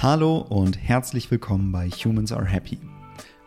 Hallo 0.00 0.38
und 0.38 0.78
herzlich 0.80 1.28
willkommen 1.28 1.72
bei 1.72 1.88
Humans 1.88 2.30
Are 2.30 2.46
Happy. 2.46 2.78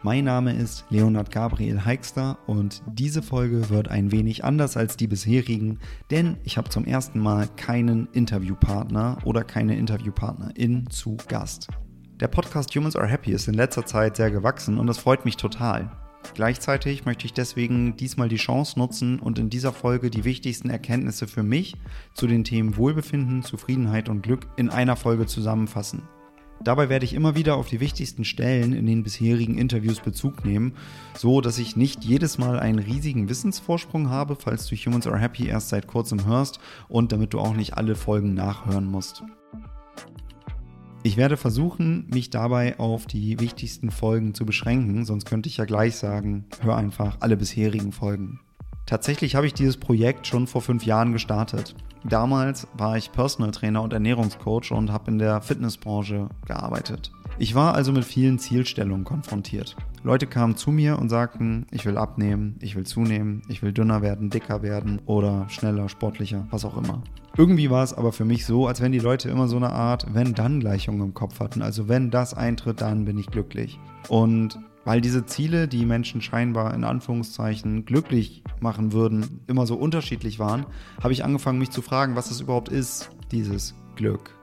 Mein 0.02 0.26
Name 0.26 0.54
ist 0.54 0.84
Leonard 0.90 1.32
Gabriel 1.32 1.86
Heikster 1.86 2.40
und 2.46 2.84
diese 2.88 3.22
Folge 3.22 3.70
wird 3.70 3.88
ein 3.88 4.12
wenig 4.12 4.44
anders 4.44 4.76
als 4.76 4.98
die 4.98 5.08
bisherigen, 5.08 5.80
denn 6.10 6.36
ich 6.44 6.58
habe 6.58 6.68
zum 6.68 6.84
ersten 6.84 7.20
Mal 7.20 7.48
keinen 7.56 8.10
Interviewpartner 8.12 9.20
oder 9.24 9.46
keine 9.46 9.78
Interviewpartnerin 9.78 10.90
zu 10.90 11.16
Gast. 11.30 11.70
Der 12.20 12.28
Podcast 12.28 12.76
Humans 12.76 12.98
Are 12.98 13.08
Happy 13.08 13.32
ist 13.32 13.48
in 13.48 13.54
letzter 13.54 13.86
Zeit 13.86 14.18
sehr 14.18 14.30
gewachsen 14.30 14.78
und 14.78 14.88
das 14.88 14.98
freut 14.98 15.24
mich 15.24 15.38
total. 15.38 15.90
Gleichzeitig 16.34 17.06
möchte 17.06 17.26
ich 17.26 17.34
deswegen 17.34 17.96
diesmal 17.96 18.28
die 18.28 18.36
Chance 18.36 18.78
nutzen 18.78 19.20
und 19.20 19.40
in 19.40 19.50
dieser 19.50 19.72
Folge 19.72 20.10
die 20.10 20.26
wichtigsten 20.26 20.70
Erkenntnisse 20.70 21.28
für 21.28 21.44
mich 21.44 21.78
zu 22.14 22.28
den 22.28 22.44
Themen 22.44 22.76
Wohlbefinden, 22.76 23.42
Zufriedenheit 23.42 24.10
und 24.10 24.22
Glück 24.22 24.48
in 24.58 24.70
einer 24.70 24.98
Folge 24.98 25.28
zusammenfassen. 25.28 26.04
Dabei 26.64 26.90
werde 26.90 27.06
ich 27.06 27.14
immer 27.14 27.36
wieder 27.36 27.56
auf 27.56 27.68
die 27.68 27.80
wichtigsten 27.80 28.24
Stellen 28.24 28.74
in 28.74 28.86
den 28.86 29.04
bisherigen 29.04 29.58
Interviews 29.58 30.00
Bezug 30.00 30.46
nehmen, 30.46 30.74
so 31.18 31.42
dass 31.42 31.58
ich 31.58 31.76
nicht 31.76 32.04
jedes 32.04 32.38
Mal 32.38 32.60
einen 32.60 32.80
riesigen 32.80 33.30
Wissensvorsprung 33.30 34.10
habe, 34.10 34.36
falls 34.36 34.68
du 34.68 34.76
Humans 34.76 35.08
Are 35.08 35.20
Happy 35.20 35.48
erst 35.48 35.70
seit 35.70 35.88
kurzem 35.88 36.26
hörst 36.26 36.60
und 36.88 37.12
damit 37.12 37.34
du 37.34 37.40
auch 37.40 37.56
nicht 37.56 37.78
alle 37.78 37.96
Folgen 37.96 38.36
nachhören 38.36 38.86
musst. 38.86 39.24
Ich 41.04 41.18
werde 41.18 41.36
versuchen, 41.36 42.08
mich 42.14 42.30
dabei 42.30 42.78
auf 42.78 43.08
die 43.08 43.40
wichtigsten 43.40 43.90
Folgen 43.90 44.36
zu 44.36 44.46
beschränken, 44.46 45.04
sonst 45.04 45.26
könnte 45.26 45.50
ich 45.50 45.58
ja 45.58 45.66
gleich 45.66 45.96
sagen, 45.96 46.46
hör 46.62 46.78
einfach 46.78 47.18
alle 47.22 47.38
bisherigen 47.38 47.92
Folgen. 47.92 48.40
Tatsächlich 48.86 49.36
habe 49.36 49.48
ich 49.48 49.56
dieses 49.56 49.78
Projekt 49.78 50.28
schon 50.28 50.46
vor 50.46 50.62
fünf 50.62 50.86
Jahren 50.86 51.12
gestartet. 51.12 51.76
Damals 52.04 52.68
war 52.74 52.98
ich 52.98 53.12
Personal 53.12 53.52
Trainer 53.52 53.82
und 53.82 53.94
Ernährungscoach 53.94 54.72
und 54.72 54.92
habe 54.92 55.12
in 55.12 55.20
der 55.20 55.42
Fitnessbranche 55.42 56.30
gearbeitet. 56.48 57.12
Ich 57.38 57.56
war 57.56 57.74
also 57.76 57.92
mit 57.92 58.06
vielen 58.06 58.40
Zielstellungen 58.40 59.04
konfrontiert. 59.04 59.76
Leute 60.04 60.28
kamen 60.28 60.56
zu 60.56 60.72
mir 60.72 60.98
und 61.00 61.10
sagten, 61.10 61.66
ich 61.72 61.86
will 61.86 61.98
abnehmen, 61.98 62.58
ich 62.60 62.76
will 62.76 62.86
zunehmen, 62.86 63.44
ich 63.50 63.62
will 63.62 63.72
dünner 63.72 64.02
werden, 64.02 64.30
dicker 64.30 64.62
werden 64.62 65.00
oder 65.06 65.48
schneller, 65.50 65.90
sportlicher, 65.90 66.48
was 66.50 66.66
auch 66.66 66.76
immer. 66.76 67.04
Irgendwie 67.38 67.70
war 67.70 67.84
es 67.84 67.94
aber 67.94 68.12
für 68.12 68.26
mich 68.26 68.46
so, 68.46 68.68
als 68.68 68.82
wenn 68.82 68.92
die 68.92 69.00
Leute 69.00 69.30
immer 69.30 69.48
so 69.48 69.58
eine 69.58 69.72
Art 69.72 70.14
Wenn-Dann-Gleichung 70.14 71.02
im 71.02 71.14
Kopf 71.14 71.40
hatten. 71.40 71.62
Also 71.62 71.88
wenn 71.88 72.12
das 72.12 72.34
eintritt, 72.34 72.82
dann 72.82 73.06
bin 73.06 73.18
ich 73.18 73.28
glücklich. 73.28 73.80
Und 74.10 74.60
weil 74.86 75.02
diese 75.02 75.26
Ziele, 75.26 75.68
die 75.68 75.86
Menschen 75.86 76.22
scheinbar 76.22 76.74
in 76.74 76.84
Anführungszeichen 76.84 77.86
glücklich 77.86 78.44
machen 78.60 78.94
würden, 78.94 79.42
immer 79.48 79.66
so 79.66 79.76
unterschiedlich 79.76 80.40
waren, 80.40 80.66
habe 81.02 81.14
ich 81.14 81.24
angefangen, 81.24 81.60
mich 81.60 81.72
zu 81.72 81.82
fragen, 81.82 82.16
was 82.16 82.32
es 82.32 82.42
überhaupt 82.42 82.70
ist, 82.70 83.10
dieses 83.32 83.76
Glück. 83.96 84.36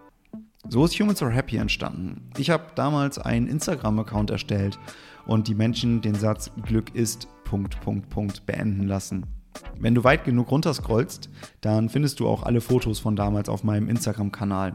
So 0.68 0.84
ist 0.84 0.98
Humans 0.98 1.22
Are 1.22 1.32
Happy 1.32 1.56
entstanden. 1.56 2.30
Ich 2.36 2.50
habe 2.50 2.64
damals 2.74 3.18
einen 3.18 3.46
Instagram-Account 3.46 4.30
erstellt 4.30 4.78
und 5.26 5.48
die 5.48 5.54
Menschen 5.54 6.02
den 6.02 6.14
Satz 6.14 6.50
Glück 6.62 6.94
ist 6.94 7.28
Punkt, 7.44 7.80
Punkt, 7.80 8.08
Punkt 8.10 8.44
beenden 8.44 8.86
lassen. 8.86 9.26
Wenn 9.78 9.94
du 9.94 10.04
weit 10.04 10.24
genug 10.24 10.50
runterscrollst, 10.50 11.30
dann 11.60 11.88
findest 11.88 12.20
du 12.20 12.28
auch 12.28 12.42
alle 12.42 12.60
Fotos 12.60 12.98
von 12.98 13.16
damals 13.16 13.48
auf 13.48 13.64
meinem 13.64 13.88
Instagram-Kanal. 13.88 14.74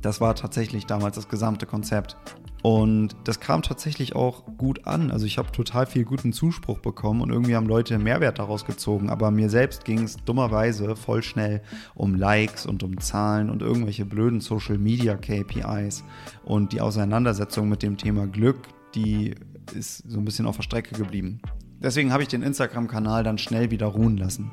Das 0.00 0.20
war 0.20 0.34
tatsächlich 0.34 0.86
damals 0.86 1.16
das 1.16 1.28
gesamte 1.28 1.66
Konzept. 1.66 2.16
Und 2.62 3.16
das 3.24 3.40
kam 3.40 3.62
tatsächlich 3.62 4.14
auch 4.14 4.44
gut 4.58 4.86
an. 4.86 5.10
Also 5.10 5.26
ich 5.26 5.38
habe 5.38 5.50
total 5.50 5.86
viel 5.86 6.04
guten 6.04 6.32
Zuspruch 6.32 6.78
bekommen 6.78 7.22
und 7.22 7.30
irgendwie 7.30 7.56
haben 7.56 7.66
Leute 7.66 7.98
Mehrwert 7.98 8.38
daraus 8.38 8.64
gezogen. 8.64 9.08
Aber 9.08 9.30
mir 9.30 9.48
selbst 9.48 9.84
ging 9.84 10.02
es 10.02 10.16
dummerweise 10.16 10.94
voll 10.96 11.22
schnell 11.22 11.62
um 11.94 12.14
Likes 12.14 12.66
und 12.66 12.82
um 12.82 12.98
Zahlen 13.00 13.48
und 13.48 13.62
irgendwelche 13.62 14.04
blöden 14.04 14.40
Social 14.40 14.78
Media 14.78 15.16
KPIs. 15.16 16.04
Und 16.44 16.72
die 16.72 16.80
Auseinandersetzung 16.80 17.68
mit 17.68 17.82
dem 17.82 17.96
Thema 17.96 18.26
Glück, 18.26 18.68
die 18.94 19.34
ist 19.74 20.04
so 20.08 20.18
ein 20.18 20.24
bisschen 20.24 20.46
auf 20.46 20.56
der 20.56 20.62
Strecke 20.62 20.94
geblieben. 20.94 21.40
Deswegen 21.82 22.12
habe 22.12 22.22
ich 22.22 22.28
den 22.28 22.42
Instagram-Kanal 22.42 23.24
dann 23.24 23.38
schnell 23.38 23.70
wieder 23.70 23.86
ruhen 23.86 24.18
lassen. 24.18 24.50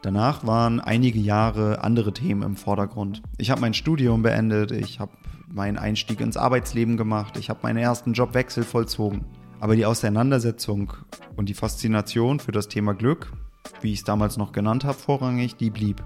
Danach 0.00 0.46
waren 0.46 0.80
einige 0.80 1.18
Jahre 1.20 1.84
andere 1.84 2.12
Themen 2.12 2.42
im 2.42 2.56
Vordergrund. 2.56 3.22
Ich 3.38 3.50
habe 3.50 3.60
mein 3.60 3.74
Studium 3.74 4.22
beendet, 4.22 4.72
ich 4.72 4.98
habe 4.98 5.12
meinen 5.48 5.78
Einstieg 5.78 6.20
ins 6.20 6.36
Arbeitsleben 6.36 6.96
gemacht, 6.96 7.36
ich 7.36 7.50
habe 7.50 7.60
meinen 7.62 7.78
ersten 7.78 8.12
Jobwechsel 8.12 8.64
vollzogen. 8.64 9.24
Aber 9.60 9.76
die 9.76 9.86
Auseinandersetzung 9.86 10.92
und 11.36 11.48
die 11.48 11.54
Faszination 11.54 12.40
für 12.40 12.52
das 12.52 12.68
Thema 12.68 12.94
Glück, 12.94 13.32
wie 13.80 13.92
ich 13.92 14.00
es 14.00 14.04
damals 14.04 14.36
noch 14.36 14.52
genannt 14.52 14.84
habe, 14.84 14.98
vorrangig, 14.98 15.56
die 15.56 15.70
blieb. 15.70 16.02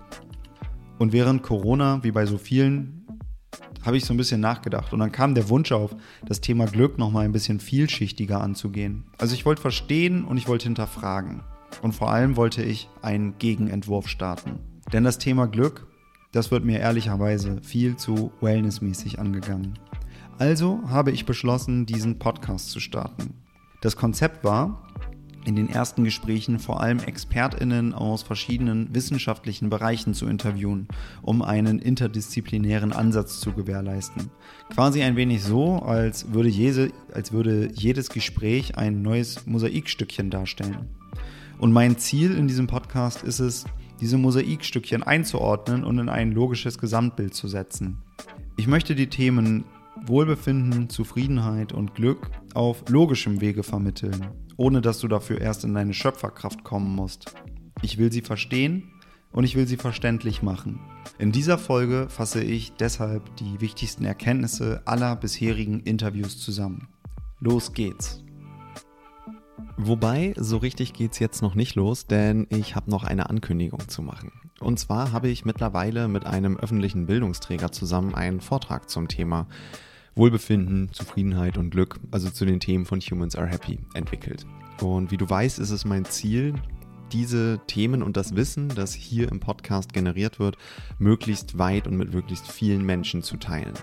Und 0.98 1.12
während 1.12 1.42
Corona, 1.42 2.02
wie 2.02 2.10
bei 2.10 2.26
so 2.26 2.38
vielen, 2.38 3.06
habe 3.86 3.96
ich 3.96 4.04
so 4.04 4.12
ein 4.12 4.16
bisschen 4.16 4.40
nachgedacht. 4.40 4.92
Und 4.92 4.98
dann 4.98 5.12
kam 5.12 5.34
der 5.34 5.48
Wunsch 5.48 5.72
auf, 5.72 5.94
das 6.24 6.40
Thema 6.40 6.66
Glück 6.66 6.98
nochmal 6.98 7.24
ein 7.24 7.32
bisschen 7.32 7.60
vielschichtiger 7.60 8.40
anzugehen. 8.40 9.04
Also 9.18 9.34
ich 9.34 9.46
wollte 9.46 9.62
verstehen 9.62 10.24
und 10.24 10.36
ich 10.36 10.48
wollte 10.48 10.64
hinterfragen. 10.64 11.42
Und 11.82 11.92
vor 11.92 12.10
allem 12.10 12.36
wollte 12.36 12.62
ich 12.62 12.88
einen 13.02 13.38
Gegenentwurf 13.38 14.08
starten. 14.08 14.58
Denn 14.92 15.04
das 15.04 15.18
Thema 15.18 15.46
Glück 15.46 15.86
das 16.36 16.50
wird 16.50 16.66
mir 16.66 16.80
ehrlicherweise 16.80 17.62
viel 17.62 17.96
zu 17.96 18.30
wellnessmäßig 18.42 19.18
angegangen. 19.18 19.78
Also 20.38 20.82
habe 20.86 21.10
ich 21.10 21.24
beschlossen, 21.24 21.86
diesen 21.86 22.18
Podcast 22.18 22.70
zu 22.70 22.78
starten. 22.78 23.32
Das 23.80 23.96
Konzept 23.96 24.44
war, 24.44 24.86
in 25.46 25.56
den 25.56 25.70
ersten 25.70 26.04
Gesprächen 26.04 26.58
vor 26.58 26.82
allem 26.82 26.98
Expertinnen 26.98 27.94
aus 27.94 28.22
verschiedenen 28.22 28.94
wissenschaftlichen 28.94 29.70
Bereichen 29.70 30.12
zu 30.12 30.26
interviewen, 30.26 30.88
um 31.22 31.40
einen 31.40 31.78
interdisziplinären 31.78 32.92
Ansatz 32.92 33.40
zu 33.40 33.52
gewährleisten. 33.52 34.30
Quasi 34.74 35.02
ein 35.02 35.16
wenig 35.16 35.42
so, 35.42 35.76
als 35.76 36.34
würde, 36.34 36.50
jede, 36.50 36.90
als 37.14 37.32
würde 37.32 37.70
jedes 37.72 38.10
Gespräch 38.10 38.76
ein 38.76 39.00
neues 39.00 39.46
Mosaikstückchen 39.46 40.28
darstellen. 40.28 40.88
Und 41.58 41.72
mein 41.72 41.96
Ziel 41.96 42.36
in 42.36 42.48
diesem 42.48 42.66
Podcast 42.66 43.22
ist 43.22 43.38
es, 43.38 43.64
diese 44.00 44.18
Mosaikstückchen 44.18 45.02
einzuordnen 45.02 45.84
und 45.84 45.98
in 45.98 46.08
ein 46.08 46.32
logisches 46.32 46.78
Gesamtbild 46.78 47.34
zu 47.34 47.48
setzen. 47.48 47.98
Ich 48.56 48.66
möchte 48.66 48.94
die 48.94 49.08
Themen 49.08 49.64
Wohlbefinden, 50.04 50.88
Zufriedenheit 50.88 51.72
und 51.72 51.94
Glück 51.94 52.30
auf 52.54 52.84
logischem 52.88 53.40
Wege 53.40 53.62
vermitteln, 53.62 54.26
ohne 54.56 54.80
dass 54.80 55.00
du 55.00 55.08
dafür 55.08 55.40
erst 55.40 55.64
in 55.64 55.74
deine 55.74 55.94
Schöpferkraft 55.94 56.64
kommen 56.64 56.94
musst. 56.94 57.34
Ich 57.82 57.98
will 57.98 58.12
sie 58.12 58.22
verstehen 58.22 58.90
und 59.32 59.44
ich 59.44 59.56
will 59.56 59.66
sie 59.66 59.76
verständlich 59.76 60.42
machen. 60.42 60.80
In 61.18 61.32
dieser 61.32 61.58
Folge 61.58 62.08
fasse 62.08 62.42
ich 62.42 62.72
deshalb 62.72 63.36
die 63.36 63.60
wichtigsten 63.60 64.04
Erkenntnisse 64.04 64.82
aller 64.84 65.16
bisherigen 65.16 65.80
Interviews 65.80 66.38
zusammen. 66.38 66.88
Los 67.40 67.72
geht's! 67.72 68.25
Wobei, 69.76 70.34
so 70.36 70.56
richtig 70.56 70.92
geht's 70.92 71.18
jetzt 71.18 71.42
noch 71.42 71.54
nicht 71.54 71.74
los, 71.74 72.06
denn 72.06 72.46
ich 72.50 72.74
habe 72.76 72.90
noch 72.90 73.04
eine 73.04 73.30
Ankündigung 73.30 73.88
zu 73.88 74.02
machen. 74.02 74.32
Und 74.60 74.78
zwar 74.78 75.12
habe 75.12 75.28
ich 75.28 75.44
mittlerweile 75.44 76.08
mit 76.08 76.26
einem 76.26 76.56
öffentlichen 76.56 77.06
Bildungsträger 77.06 77.72
zusammen 77.72 78.14
einen 78.14 78.40
Vortrag 78.40 78.88
zum 78.88 79.08
Thema 79.08 79.46
Wohlbefinden, 80.14 80.92
Zufriedenheit 80.92 81.58
und 81.58 81.70
Glück, 81.70 82.00
also 82.10 82.30
zu 82.30 82.46
den 82.46 82.58
Themen 82.58 82.86
von 82.86 83.00
Humans 83.00 83.36
Are 83.36 83.46
Happy, 83.46 83.78
entwickelt. 83.92 84.46
Und 84.80 85.10
wie 85.10 85.18
du 85.18 85.28
weißt, 85.28 85.58
ist 85.58 85.70
es 85.70 85.84
mein 85.84 86.06
Ziel, 86.06 86.54
diese 87.12 87.60
Themen 87.66 88.02
und 88.02 88.16
das 88.16 88.34
Wissen, 88.34 88.68
das 88.68 88.94
hier 88.94 89.30
im 89.30 89.40
Podcast 89.40 89.92
generiert 89.92 90.38
wird, 90.38 90.56
möglichst 90.98 91.58
weit 91.58 91.86
und 91.86 91.96
mit 91.96 92.12
möglichst 92.12 92.50
vielen 92.50 92.84
Menschen 92.84 93.22
zu 93.22 93.36
teilen. 93.36 93.74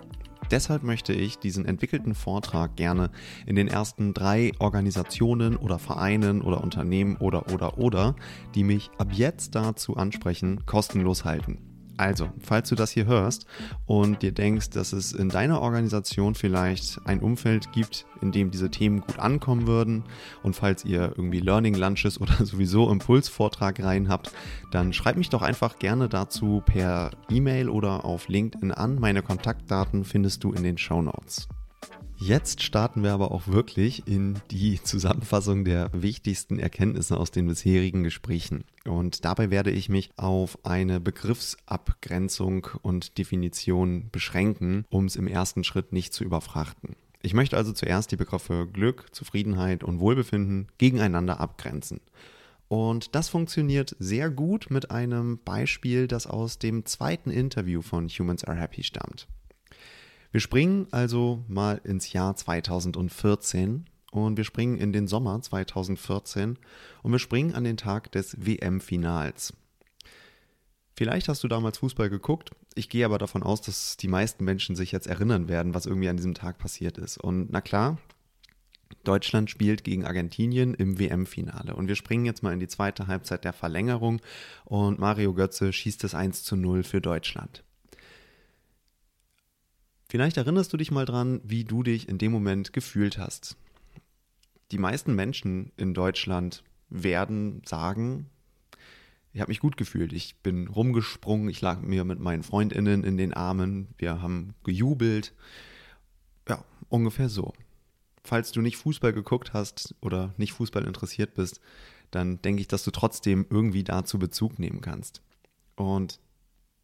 Deshalb 0.52 0.84
möchte 0.84 1.14
ich 1.14 1.40
diesen 1.40 1.66
entwickelten 1.66 2.16
Vortrag 2.16 2.76
gerne 2.76 3.10
in 3.46 3.56
den 3.56 3.68
ersten 3.68 4.14
drei 4.14 4.52
Organisationen 4.60 5.56
oder 5.56 5.80
Vereinen 5.80 6.42
oder 6.42 6.64
Unternehmen 6.64 7.18
oder 7.18 7.52
oder 7.52 7.78
oder, 7.78 8.16
die 8.56 8.64
mich 8.64 8.90
ab 8.98 9.10
jetzt 9.12 9.56
dazu 9.56 9.96
ansprechen, 9.98 10.66
kostenlos 10.66 11.26
halten. 11.26 11.73
Also, 11.98 12.30
falls 12.40 12.70
du 12.70 12.76
das 12.76 12.92
hier 12.92 13.06
hörst 13.06 13.46
und 13.86 14.22
dir 14.24 14.32
denkst, 14.32 14.72
dass 14.72 14.94
es 14.94 15.14
in 15.14 15.30
deiner 15.30 15.62
Organisation 15.62 16.34
vielleicht 16.34 17.00
ein 17.06 17.20
Umfeld 17.20 17.72
gibt, 17.72 18.06
in 18.22 18.32
dem 18.32 18.50
diese 18.50 18.72
Themen 18.72 19.02
gut 19.02 19.20
ankommen 19.20 19.68
würden 19.68 20.04
und 20.42 20.56
falls 20.56 20.86
ihr 20.86 21.14
irgendwie 21.16 21.40
Learning 21.40 21.76
Lunches 21.76 22.20
oder 22.22 22.46
sowieso 22.46 22.90
Impulsvortrag 22.90 23.84
rein 23.84 24.10
habt, 24.10 24.32
dann 24.72 24.94
schreib 24.94 25.18
mich 25.18 25.30
doch 25.30 25.42
einfach 25.42 25.78
gerne 25.78 26.10
dazu 26.10 26.64
per 26.66 27.12
E-Mail 27.30 27.70
oder 27.70 28.06
auf 28.06 28.28
LinkedIn 28.28 28.72
an. 28.72 29.00
Meine 29.00 29.22
Kontaktdaten 29.22 30.04
findest 30.04 30.44
du 30.44 30.52
in 30.52 30.64
den 30.64 30.78
Show 30.78 31.02
Notes. 31.02 31.48
Jetzt 32.26 32.64
starten 32.64 33.04
wir 33.04 33.12
aber 33.12 33.34
auch 33.34 33.50
wirklich 33.50 34.08
in 34.08 34.40
die 34.50 34.82
Zusammenfassung 34.84 35.66
der 35.66 35.90
wichtigsten 35.92 36.58
Erkenntnisse 36.58 37.18
aus 37.18 37.32
den 37.32 37.48
bisherigen 37.48 38.06
Gesprächen. 38.06 38.64
Und 38.86 39.26
dabei 39.26 39.52
werde 39.52 39.72
ich 39.72 39.90
mich 39.90 40.10
auf 40.16 40.58
eine 40.64 41.02
Begriffsabgrenzung 41.02 42.68
und 42.82 43.18
Definition 43.18 44.08
beschränken, 44.10 44.86
um 44.90 45.04
es 45.04 45.18
im 45.18 45.28
ersten 45.28 45.66
Schritt 45.66 45.92
nicht 45.92 46.14
zu 46.14 46.24
überfrachten. 46.24 46.96
Ich 47.22 47.34
möchte 47.34 47.58
also 47.58 47.74
zuerst 47.74 48.10
die 48.14 48.18
Begriffe 48.18 48.70
Glück, 48.72 49.08
Zufriedenheit 49.12 49.84
und 49.84 50.00
Wohlbefinden 50.00 50.70
gegeneinander 50.78 51.42
abgrenzen. 51.42 52.00
Und 52.70 53.16
das 53.16 53.28
funktioniert 53.28 53.98
sehr 54.00 54.30
gut 54.30 54.68
mit 54.70 54.92
einem 54.92 55.40
Beispiel, 55.44 56.08
das 56.08 56.26
aus 56.26 56.58
dem 56.58 56.86
zweiten 56.86 57.32
Interview 57.32 57.82
von 57.82 58.08
Humans 58.08 58.46
Are 58.46 58.58
Happy 58.58 58.82
stammt. 58.82 59.28
Wir 60.34 60.40
springen 60.40 60.88
also 60.90 61.44
mal 61.48 61.80
ins 61.84 62.12
Jahr 62.12 62.36
2014 62.36 63.86
und 64.12 64.36
wir 64.36 64.44
springen 64.44 64.80
in 64.80 64.92
den 64.92 65.08
Sommer 65.08 65.40
2014 65.40 66.58
und 67.04 67.12
wir 67.12 67.20
springen 67.20 67.54
an 67.54 67.64
den 67.64 67.78
Tag 67.78 68.12
des 68.14 68.44
WM-Finals. 68.44 69.54
Vielleicht 70.96 71.30
hast 71.30 71.44
du 71.44 71.48
damals 71.48 71.78
Fußball 71.78 72.10
geguckt. 72.10 72.50
Ich 72.74 72.90
gehe 72.90 73.06
aber 73.06 73.20
davon 73.20 73.44
aus, 73.44 73.62
dass 73.62 73.96
die 73.96 74.08
meisten 74.08 74.44
Menschen 74.44 74.76
sich 74.76 74.92
jetzt 74.92 75.06
erinnern 75.06 75.50
werden, 75.50 75.76
was 75.76 75.86
irgendwie 75.86 76.10
an 76.10 76.18
diesem 76.18 76.34
Tag 76.34 76.58
passiert 76.58 76.98
ist. 76.98 77.20
Und 77.20 77.52
na 77.52 77.62
klar, 77.62 78.00
Deutschland 79.04 79.52
spielt 79.52 79.84
gegen 79.84 80.04
Argentinien 80.04 80.74
im 80.74 80.98
WM-Finale. 80.98 81.76
Und 81.76 81.88
wir 81.88 81.96
springen 81.96 82.26
jetzt 82.26 82.42
mal 82.42 82.54
in 82.54 82.60
die 82.60 82.68
zweite 82.68 83.06
Halbzeit 83.06 83.44
der 83.44 83.54
Verlängerung 83.54 84.20
und 84.66 84.98
Mario 84.98 85.36
Götze 85.36 85.72
schießt 85.72 86.04
es 86.06 86.16
1 86.16 86.42
zu 86.42 86.56
0 86.56 86.82
für 86.82 87.02
Deutschland. 87.02 87.64
Vielleicht 90.14 90.38
erinnerst 90.38 90.72
du 90.72 90.78
dich 90.78 90.92
mal 90.92 91.06
dran, 91.06 91.42
wie 91.44 91.64
du 91.64 91.82
dich 91.82 92.08
in 92.08 92.20
dem 92.20 92.32
Moment 92.32 92.72
gefühlt 92.72 93.18
hast. 93.18 93.58
Die 94.72 94.78
meisten 94.78 95.16
Menschen 95.16 95.72
in 95.76 95.96
Deutschland 95.96 96.64
werden 96.88 97.64
sagen, 97.66 98.30
ich 99.32 99.42
habe 99.42 99.50
mich 99.50 99.60
gut 99.60 99.76
gefühlt. 99.76 100.14
Ich 100.14 100.36
bin 100.44 100.68
rumgesprungen, 100.68 101.50
ich 101.50 101.62
lag 101.62 101.82
mir 101.82 102.04
mit 102.04 102.20
meinen 102.20 102.44
Freundinnen 102.44 103.04
in 103.04 103.18
den 103.18 103.34
Armen, 103.34 103.88
wir 103.98 104.22
haben 104.22 104.54
gejubelt. 104.64 105.34
Ja, 106.48 106.64
ungefähr 106.90 107.28
so. 107.28 107.52
Falls 108.24 108.52
du 108.52 108.62
nicht 108.62 108.78
Fußball 108.78 109.14
geguckt 109.14 109.54
hast 109.54 109.96
oder 110.00 110.36
nicht 110.38 110.54
Fußball 110.54 110.86
interessiert 110.86 111.34
bist, 111.34 111.60
dann 112.12 112.40
denke 112.44 112.62
ich, 112.62 112.68
dass 112.68 112.84
du 112.84 112.92
trotzdem 112.92 113.48
irgendwie 113.50 113.84
dazu 113.84 114.20
Bezug 114.20 114.60
nehmen 114.60 114.82
kannst. 114.82 115.24
Und 115.76 116.20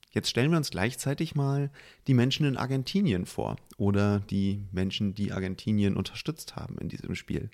jetzt 0.09 0.29
stellen 0.29 0.51
wir 0.51 0.57
uns 0.57 0.71
gleichzeitig 0.71 1.35
mal 1.35 1.71
die 2.07 2.13
Menschen 2.13 2.45
in 2.45 2.57
Argentinien 2.57 3.25
vor 3.25 3.57
oder 3.77 4.19
die 4.19 4.63
Menschen, 4.71 5.13
die 5.13 5.31
Argentinien 5.31 5.95
unterstützt 5.95 6.55
haben 6.55 6.77
in 6.77 6.89
diesem 6.89 7.15
Spiel. 7.15 7.49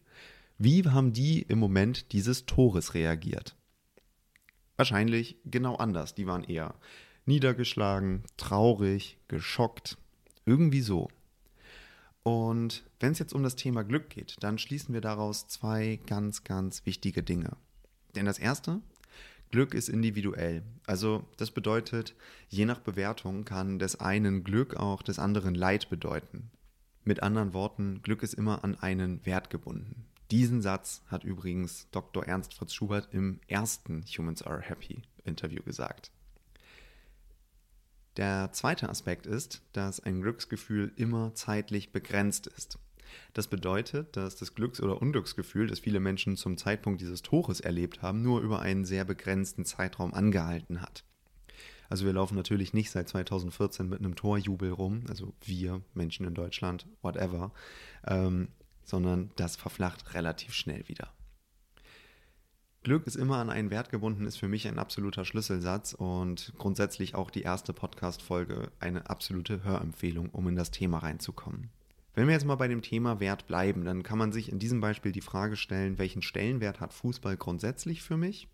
Wie 0.57 0.83
haben 0.87 1.13
die 1.13 1.41
im 1.41 1.59
Moment 1.59 2.11
dieses 2.13 2.45
Tores 2.45 2.93
reagiert? 2.93 3.55
Wahrscheinlich 4.77 5.37
genau 5.45 5.75
anders. 5.75 6.15
Die 6.15 6.27
waren 6.27 6.43
eher 6.43 6.75
niedergeschlagen, 7.25 8.23
traurig, 8.37 9.17
geschockt, 9.27 9.97
irgendwie 10.45 10.81
so. 10.81 11.09
Und 12.23 12.83
wenn 12.99 13.11
es 13.11 13.19
jetzt 13.19 13.33
um 13.33 13.43
das 13.43 13.55
Thema 13.55 13.83
Glück 13.83 14.09
geht, 14.09 14.37
dann 14.39 14.57
schließen 14.57 14.93
wir 14.93 15.01
daraus 15.01 15.47
zwei 15.47 15.99
ganz, 16.07 16.43
ganz 16.43 16.85
wichtige 16.85 17.21
Dinge. 17.21 17.57
Denn 18.15 18.25
das 18.25 18.39
erste, 18.39 18.81
Glück 19.51 19.73
ist 19.73 19.89
individuell. 19.89 20.63
Also 20.85 21.25
das 21.37 21.51
bedeutet, 21.51 22.15
je 22.49 22.65
nach 22.65 22.79
Bewertung 22.79 23.45
kann 23.45 23.79
des 23.79 23.99
einen 23.99 24.43
Glück 24.43 24.75
auch 24.75 25.01
des 25.01 25.19
anderen 25.19 25.55
Leid 25.55 25.89
bedeuten. 25.89 26.51
Mit 27.03 27.23
anderen 27.23 27.53
Worten, 27.53 28.01
Glück 28.01 28.23
ist 28.23 28.33
immer 28.33 28.63
an 28.63 28.75
einen 28.75 29.25
Wert 29.25 29.49
gebunden. 29.49 30.07
Diesen 30.31 30.61
Satz 30.61 31.03
hat 31.07 31.23
übrigens 31.23 31.87
Dr. 31.91 32.25
Ernst 32.25 32.55
Fritz 32.55 32.73
Schubert 32.73 33.09
im 33.11 33.39
ersten 33.47 34.03
Humans 34.17 34.41
Are 34.41 34.61
Happy 34.61 35.03
Interview 35.23 35.61
gesagt. 35.61 36.11
Der 38.17 38.51
zweite 38.53 38.89
Aspekt 38.89 39.27
ist, 39.27 39.61
dass 39.73 39.99
ein 39.99 40.21
Glücksgefühl 40.21 40.91
immer 40.95 41.35
zeitlich 41.35 41.91
begrenzt 41.91 42.47
ist. 42.47 42.79
Das 43.33 43.47
bedeutet, 43.47 44.15
dass 44.15 44.35
das 44.35 44.55
Glücks- 44.55 44.81
oder 44.81 45.01
Unglücksgefühl, 45.01 45.67
das 45.67 45.79
viele 45.79 45.99
Menschen 45.99 46.37
zum 46.37 46.57
Zeitpunkt 46.57 47.01
dieses 47.01 47.21
Tores 47.21 47.59
erlebt 47.59 48.01
haben, 48.01 48.21
nur 48.21 48.41
über 48.41 48.59
einen 48.61 48.85
sehr 48.85 49.05
begrenzten 49.05 49.65
Zeitraum 49.65 50.13
angehalten 50.13 50.81
hat. 50.81 51.03
Also 51.89 52.05
wir 52.05 52.13
laufen 52.13 52.35
natürlich 52.35 52.73
nicht 52.73 52.91
seit 52.91 53.09
2014 53.09 53.87
mit 53.87 53.99
einem 53.99 54.15
Torjubel 54.15 54.71
rum, 54.71 55.03
also 55.09 55.33
wir 55.41 55.81
Menschen 55.93 56.25
in 56.25 56.33
Deutschland, 56.33 56.87
whatever, 57.01 57.51
ähm, 58.07 58.49
sondern 58.83 59.31
das 59.35 59.55
verflacht 59.55 60.13
relativ 60.13 60.53
schnell 60.53 60.87
wieder. 60.87 61.11
Glück 62.85 63.07
ist 63.07 63.15
immer 63.15 63.37
an 63.37 63.49
einen 63.49 63.71
Wert 63.71 63.89
gebunden, 63.89 64.27
ist 64.27 64.37
für 64.37 64.47
mich 64.47 64.67
ein 64.67 64.77
absoluter 64.77 65.25
Schlüsselsatz 65.25 65.93
und 65.93 66.53
grundsätzlich 66.59 67.15
auch 67.15 67.31
die 67.31 67.41
erste 67.41 67.73
Podcast-Folge 67.73 68.71
eine 68.79 69.09
absolute 69.09 69.63
Hörempfehlung, 69.63 70.29
um 70.29 70.47
in 70.47 70.55
das 70.55 70.69
Thema 70.69 70.99
reinzukommen. 70.99 71.71
Wenn 72.15 72.27
wir 72.27 72.33
jetzt 72.33 72.45
mal 72.45 72.55
bei 72.55 72.67
dem 72.67 72.81
Thema 72.81 73.19
Wert 73.19 73.45
bleiben, 73.45 73.85
dann 73.85 74.01
kann 74.01 74.17
man 74.17 74.31
sich 74.31 74.51
in 74.51 74.57
diesem 74.57 74.79
Beispiel 74.79 75.11
die 75.11 75.21
Frage 75.21 75.57
stellen, 75.57 75.97
welchen 75.97 76.21
Stellenwert 76.21 76.79
hat 76.79 76.93
Fußball 76.93 77.37
grundsätzlich 77.37 78.01
für 78.01 78.17
mich? 78.17 78.47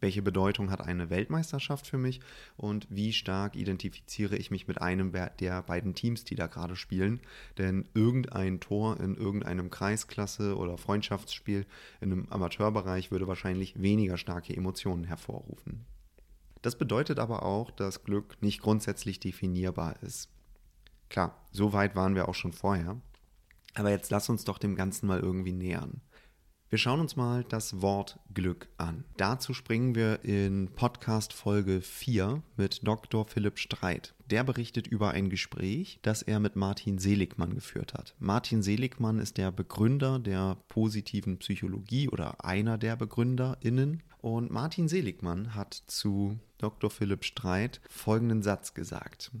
welche 0.00 0.22
Bedeutung 0.22 0.70
hat 0.70 0.80
eine 0.80 1.10
Weltmeisterschaft 1.10 1.86
für 1.86 1.98
mich 1.98 2.20
und 2.56 2.86
wie 2.90 3.12
stark 3.12 3.54
identifiziere 3.54 4.36
ich 4.36 4.50
mich 4.50 4.66
mit 4.66 4.80
einem 4.80 5.12
der 5.38 5.62
beiden 5.62 5.94
Teams, 5.94 6.24
die 6.24 6.34
da 6.34 6.46
gerade 6.46 6.76
spielen. 6.76 7.20
Denn 7.58 7.88
irgendein 7.94 8.60
Tor 8.60 8.98
in 8.98 9.14
irgendeinem 9.14 9.70
Kreisklasse 9.70 10.56
oder 10.56 10.78
Freundschaftsspiel 10.78 11.66
in 12.00 12.12
einem 12.12 12.26
Amateurbereich 12.30 13.10
würde 13.10 13.28
wahrscheinlich 13.28 13.80
weniger 13.80 14.16
starke 14.16 14.56
Emotionen 14.56 15.04
hervorrufen. 15.04 15.84
Das 16.62 16.76
bedeutet 16.76 17.18
aber 17.18 17.42
auch, 17.42 17.70
dass 17.70 18.04
Glück 18.04 18.36
nicht 18.42 18.60
grundsätzlich 18.60 19.20
definierbar 19.20 20.02
ist. 20.02 20.28
Klar, 21.10 21.36
so 21.50 21.72
weit 21.72 21.96
waren 21.96 22.14
wir 22.14 22.28
auch 22.28 22.36
schon 22.36 22.52
vorher. 22.52 23.00
Aber 23.74 23.90
jetzt 23.90 24.10
lass 24.10 24.28
uns 24.28 24.44
doch 24.44 24.58
dem 24.58 24.76
Ganzen 24.76 25.08
mal 25.08 25.18
irgendwie 25.18 25.52
nähern. 25.52 26.00
Wir 26.68 26.78
schauen 26.78 27.00
uns 27.00 27.16
mal 27.16 27.42
das 27.42 27.82
Wort 27.82 28.20
Glück 28.32 28.68
an. 28.76 29.02
Dazu 29.16 29.52
springen 29.52 29.96
wir 29.96 30.24
in 30.24 30.68
Podcast 30.76 31.32
Folge 31.32 31.80
4 31.80 32.44
mit 32.56 32.86
Dr. 32.86 33.26
Philipp 33.26 33.58
Streit. 33.58 34.14
Der 34.30 34.44
berichtet 34.44 34.86
über 34.86 35.10
ein 35.10 35.30
Gespräch, 35.30 35.98
das 36.02 36.22
er 36.22 36.38
mit 36.38 36.54
Martin 36.54 36.98
Seligmann 36.98 37.56
geführt 37.56 37.94
hat. 37.94 38.14
Martin 38.20 38.62
Seligmann 38.62 39.18
ist 39.18 39.36
der 39.36 39.50
Begründer 39.50 40.20
der 40.20 40.58
positiven 40.68 41.38
Psychologie 41.38 42.08
oder 42.08 42.44
einer 42.44 42.78
der 42.78 42.94
BegründerInnen. 42.94 44.04
Und 44.20 44.52
Martin 44.52 44.86
Seligmann 44.86 45.56
hat 45.56 45.74
zu 45.88 46.38
Dr. 46.58 46.88
Philipp 46.88 47.24
Streit 47.24 47.80
folgenden 47.88 48.44
Satz 48.44 48.74
gesagt. 48.74 49.32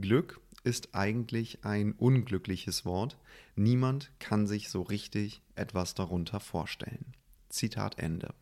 Glück 0.00 0.40
ist 0.64 0.94
eigentlich 0.94 1.64
ein 1.64 1.92
unglückliches 1.92 2.84
Wort. 2.84 3.18
Niemand 3.56 4.10
kann 4.18 4.46
sich 4.46 4.68
so 4.68 4.82
richtig 4.82 5.42
etwas 5.54 5.94
darunter 5.94 6.40
vorstellen. 6.40 7.14
Zitat 7.48 7.98
Ende. 7.98 8.34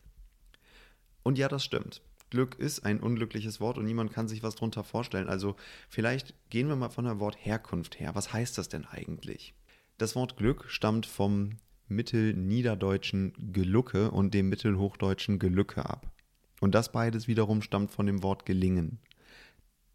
Und 1.23 1.37
ja, 1.37 1.47
das 1.47 1.63
stimmt. 1.63 2.01
Glück 2.29 2.55
ist 2.57 2.85
ein 2.85 3.01
unglückliches 3.01 3.59
Wort 3.59 3.77
und 3.77 3.85
niemand 3.85 4.13
kann 4.13 4.27
sich 4.27 4.41
was 4.41 4.55
darunter 4.55 4.83
vorstellen. 4.83 5.27
Also 5.27 5.55
vielleicht 5.89 6.33
gehen 6.49 6.67
wir 6.69 6.77
mal 6.77 6.89
von 6.89 7.05
der 7.05 7.19
Wort 7.19 7.37
Herkunft 7.37 7.99
her. 7.99 8.15
Was 8.15 8.31
heißt 8.31 8.57
das 8.57 8.69
denn 8.69 8.85
eigentlich? 8.85 9.53
Das 9.97 10.15
Wort 10.15 10.37
Glück 10.37 10.65
stammt 10.69 11.05
vom 11.05 11.57
mittelniederdeutschen 11.89 13.33
Gelucke 13.51 14.11
und 14.11 14.33
dem 14.33 14.47
mittelhochdeutschen 14.47 15.39
Gelücke 15.39 15.85
ab. 15.89 16.09
Und 16.61 16.73
das 16.73 16.91
beides 16.91 17.27
wiederum 17.27 17.61
stammt 17.61 17.91
von 17.91 18.05
dem 18.05 18.23
Wort 18.23 18.45
gelingen 18.45 18.99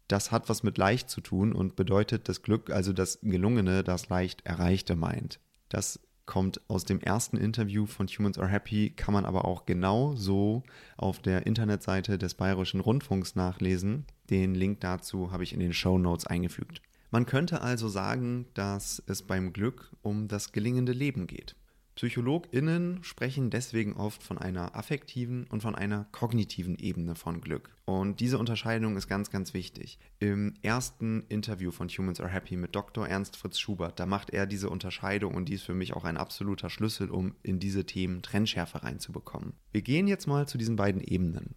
das 0.07 0.31
hat 0.31 0.49
was 0.49 0.63
mit 0.63 0.77
leicht 0.77 1.09
zu 1.09 1.21
tun 1.21 1.53
und 1.53 1.75
bedeutet 1.75 2.29
das 2.29 2.41
Glück, 2.41 2.69
also 2.69 2.93
das 2.93 3.19
Gelungene, 3.21 3.83
das 3.83 4.09
leicht 4.09 4.45
Erreichte 4.45 4.95
meint. 4.95 5.39
Das 5.69 5.99
kommt 6.25 6.61
aus 6.67 6.83
dem 6.83 6.99
ersten 6.99 7.37
Interview 7.37 7.85
von 7.85 8.07
Humans 8.07 8.37
Are 8.37 8.49
Happy, 8.49 8.91
kann 8.91 9.13
man 9.13 9.25
aber 9.25 9.45
auch 9.45 9.65
genau 9.65 10.15
so 10.15 10.63
auf 10.97 11.19
der 11.19 11.47
Internetseite 11.47 12.17
des 12.17 12.35
Bayerischen 12.35 12.81
Rundfunks 12.81 13.35
nachlesen. 13.35 14.05
Den 14.29 14.53
Link 14.53 14.81
dazu 14.81 15.31
habe 15.31 15.43
ich 15.43 15.53
in 15.53 15.59
den 15.59 15.73
Show 15.73 15.97
Notes 15.97 16.27
eingefügt. 16.27 16.81
Man 17.09 17.25
könnte 17.25 17.61
also 17.61 17.87
sagen, 17.87 18.47
dass 18.53 19.01
es 19.07 19.21
beim 19.21 19.53
Glück 19.53 19.95
um 20.01 20.27
das 20.27 20.51
gelingende 20.51 20.91
Leben 20.91 21.25
geht. 21.25 21.55
PsychologInnen 21.97 23.03
sprechen 23.03 23.49
deswegen 23.49 23.93
oft 23.93 24.21
von 24.21 24.37
einer 24.37 24.75
affektiven 24.75 25.47
und 25.49 25.61
von 25.61 25.73
einer 25.73 26.05
kognitiven 26.11 26.77
Ebene 26.77 27.15
von 27.15 27.41
Glück. 27.41 27.71
Und 27.85 28.19
diese 28.19 28.37
Unterscheidung 28.37 28.95
ist 28.97 29.07
ganz, 29.07 29.31
ganz 29.31 29.55
wichtig. 29.55 29.97
Im 30.19 30.53
ersten 30.61 31.23
Interview 31.27 31.71
von 31.71 31.89
Humans 31.89 32.21
Are 32.21 32.29
Happy 32.29 32.55
mit 32.55 32.75
Dr. 32.75 33.07
Ernst 33.07 33.35
Fritz 33.35 33.57
Schubert, 33.57 33.99
da 33.99 34.05
macht 34.05 34.29
er 34.29 34.45
diese 34.45 34.69
Unterscheidung 34.69 35.33
und 35.33 35.49
die 35.49 35.55
ist 35.55 35.63
für 35.63 35.73
mich 35.73 35.93
auch 35.93 36.05
ein 36.05 36.17
absoluter 36.17 36.69
Schlüssel, 36.69 37.09
um 37.09 37.33
in 37.41 37.59
diese 37.59 37.85
Themen 37.85 38.21
Trennschärfe 38.21 38.83
reinzubekommen. 38.83 39.53
Wir 39.71 39.81
gehen 39.81 40.07
jetzt 40.07 40.27
mal 40.27 40.47
zu 40.47 40.59
diesen 40.59 40.75
beiden 40.75 41.01
Ebenen. 41.01 41.55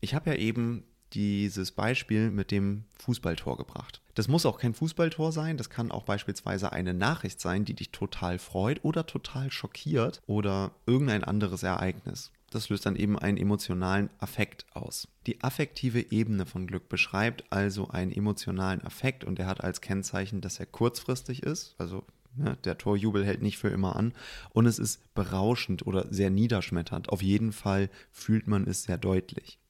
Ich 0.00 0.14
habe 0.14 0.30
ja 0.30 0.36
eben 0.36 0.84
dieses 1.12 1.72
Beispiel 1.72 2.30
mit 2.30 2.50
dem 2.50 2.84
Fußballtor 2.98 3.56
gebracht. 3.56 4.00
Das 4.14 4.28
muss 4.28 4.46
auch 4.46 4.58
kein 4.58 4.74
Fußballtor 4.74 5.32
sein, 5.32 5.56
das 5.56 5.70
kann 5.70 5.90
auch 5.90 6.04
beispielsweise 6.04 6.72
eine 6.72 6.94
Nachricht 6.94 7.40
sein, 7.40 7.64
die 7.64 7.74
dich 7.74 7.90
total 7.90 8.38
freut 8.38 8.84
oder 8.84 9.06
total 9.06 9.50
schockiert 9.50 10.20
oder 10.26 10.72
irgendein 10.86 11.24
anderes 11.24 11.62
Ereignis. 11.62 12.32
Das 12.50 12.68
löst 12.68 12.84
dann 12.84 12.96
eben 12.96 13.16
einen 13.18 13.38
emotionalen 13.38 14.10
Affekt 14.18 14.66
aus. 14.74 15.06
Die 15.26 15.42
affektive 15.42 16.10
Ebene 16.10 16.46
von 16.46 16.66
Glück 16.66 16.88
beschreibt 16.88 17.44
also 17.50 17.88
einen 17.88 18.10
emotionalen 18.10 18.82
Affekt 18.82 19.24
und 19.24 19.38
er 19.38 19.46
hat 19.46 19.62
als 19.62 19.80
Kennzeichen, 19.80 20.40
dass 20.40 20.58
er 20.58 20.66
kurzfristig 20.66 21.44
ist, 21.44 21.76
also 21.78 22.04
ne, 22.34 22.58
der 22.64 22.76
Torjubel 22.76 23.24
hält 23.24 23.42
nicht 23.42 23.58
für 23.58 23.68
immer 23.68 23.94
an 23.94 24.12
und 24.50 24.66
es 24.66 24.80
ist 24.80 25.14
berauschend 25.14 25.86
oder 25.86 26.12
sehr 26.12 26.30
niederschmetternd. 26.30 27.08
Auf 27.08 27.22
jeden 27.22 27.52
Fall 27.52 27.88
fühlt 28.10 28.48
man 28.48 28.66
es 28.66 28.82
sehr 28.82 28.98
deutlich. 28.98 29.60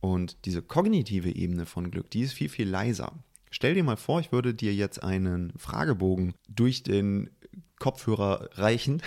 Und 0.00 0.44
diese 0.46 0.62
kognitive 0.62 1.30
Ebene 1.30 1.66
von 1.66 1.90
Glück, 1.90 2.10
die 2.10 2.22
ist 2.22 2.32
viel, 2.32 2.48
viel 2.48 2.68
leiser. 2.68 3.12
Stell 3.50 3.74
dir 3.74 3.84
mal 3.84 3.96
vor, 3.96 4.20
ich 4.20 4.32
würde 4.32 4.54
dir 4.54 4.74
jetzt 4.74 5.02
einen 5.02 5.52
Fragebogen 5.56 6.34
durch 6.48 6.82
den 6.82 7.30
Kopfhörer 7.78 8.50
reichen 8.52 9.02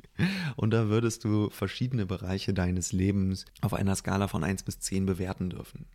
und 0.56 0.70
da 0.70 0.88
würdest 0.88 1.24
du 1.24 1.50
verschiedene 1.50 2.06
Bereiche 2.06 2.54
deines 2.54 2.92
Lebens 2.92 3.44
auf 3.60 3.74
einer 3.74 3.94
Skala 3.94 4.28
von 4.28 4.44
1 4.44 4.62
bis 4.62 4.80
10 4.80 5.06
bewerten 5.06 5.50
dürfen. 5.50 5.86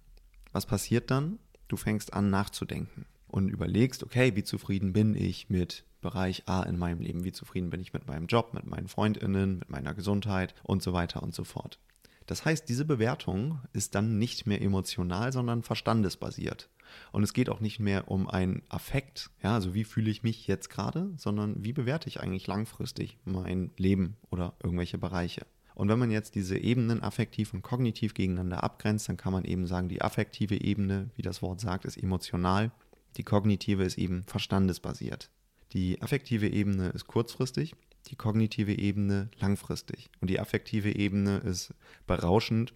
Was 0.51 0.65
passiert 0.65 1.09
dann? 1.09 1.39
Du 1.67 1.75
fängst 1.75 2.13
an 2.13 2.29
nachzudenken 2.29 3.05
und 3.27 3.49
überlegst, 3.49 4.03
okay, 4.03 4.35
wie 4.35 4.43
zufrieden 4.43 4.93
bin 4.93 5.15
ich 5.15 5.49
mit 5.49 5.83
Bereich 6.01 6.47
A 6.47 6.63
in 6.63 6.77
meinem 6.77 7.01
Leben, 7.01 7.23
wie 7.23 7.31
zufrieden 7.31 7.69
bin 7.69 7.81
ich 7.81 7.93
mit 7.93 8.07
meinem 8.07 8.27
Job, 8.27 8.53
mit 8.53 8.65
meinen 8.65 8.87
Freundinnen, 8.87 9.59
mit 9.59 9.69
meiner 9.69 9.93
Gesundheit 9.93 10.53
und 10.63 10.83
so 10.83 10.93
weiter 10.93 11.23
und 11.23 11.33
so 11.33 11.43
fort. 11.43 11.79
Das 12.27 12.45
heißt, 12.45 12.69
diese 12.69 12.85
Bewertung 12.85 13.61
ist 13.73 13.95
dann 13.95 14.19
nicht 14.19 14.45
mehr 14.45 14.61
emotional, 14.61 15.31
sondern 15.31 15.63
verstandesbasiert. 15.63 16.69
Und 17.11 17.23
es 17.23 17.33
geht 17.33 17.49
auch 17.49 17.59
nicht 17.59 17.79
mehr 17.79 18.11
um 18.11 18.29
einen 18.29 18.63
Affekt, 18.69 19.29
ja, 19.41 19.55
also 19.55 19.73
wie 19.73 19.83
fühle 19.83 20.09
ich 20.09 20.23
mich 20.23 20.45
jetzt 20.47 20.69
gerade, 20.69 21.11
sondern 21.17 21.63
wie 21.63 21.73
bewerte 21.73 22.07
ich 22.07 22.19
eigentlich 22.19 22.47
langfristig 22.47 23.17
mein 23.25 23.71
Leben 23.77 24.17
oder 24.29 24.53
irgendwelche 24.61 24.97
Bereiche. 24.97 25.45
Und 25.73 25.89
wenn 25.89 25.99
man 25.99 26.11
jetzt 26.11 26.35
diese 26.35 26.57
Ebenen 26.57 27.03
affektiv 27.03 27.53
und 27.53 27.61
kognitiv 27.61 28.13
gegeneinander 28.13 28.63
abgrenzt, 28.63 29.07
dann 29.09 29.17
kann 29.17 29.33
man 29.33 29.45
eben 29.45 29.67
sagen, 29.67 29.89
die 29.89 30.01
affektive 30.01 30.59
Ebene, 30.59 31.11
wie 31.15 31.21
das 31.21 31.41
Wort 31.41 31.61
sagt, 31.61 31.85
ist 31.85 31.97
emotional, 31.97 32.71
die 33.15 33.23
kognitive 33.23 33.83
ist 33.83 33.97
eben 33.97 34.23
verstandesbasiert. 34.25 35.29
Die 35.73 36.01
affektive 36.01 36.47
Ebene 36.47 36.89
ist 36.89 37.07
kurzfristig, 37.07 37.75
die 38.07 38.15
kognitive 38.15 38.73
Ebene 38.73 39.29
langfristig. 39.39 40.09
Und 40.21 40.29
die 40.29 40.39
affektive 40.39 40.95
Ebene 40.95 41.37
ist 41.39 41.73
berauschend 42.05 42.73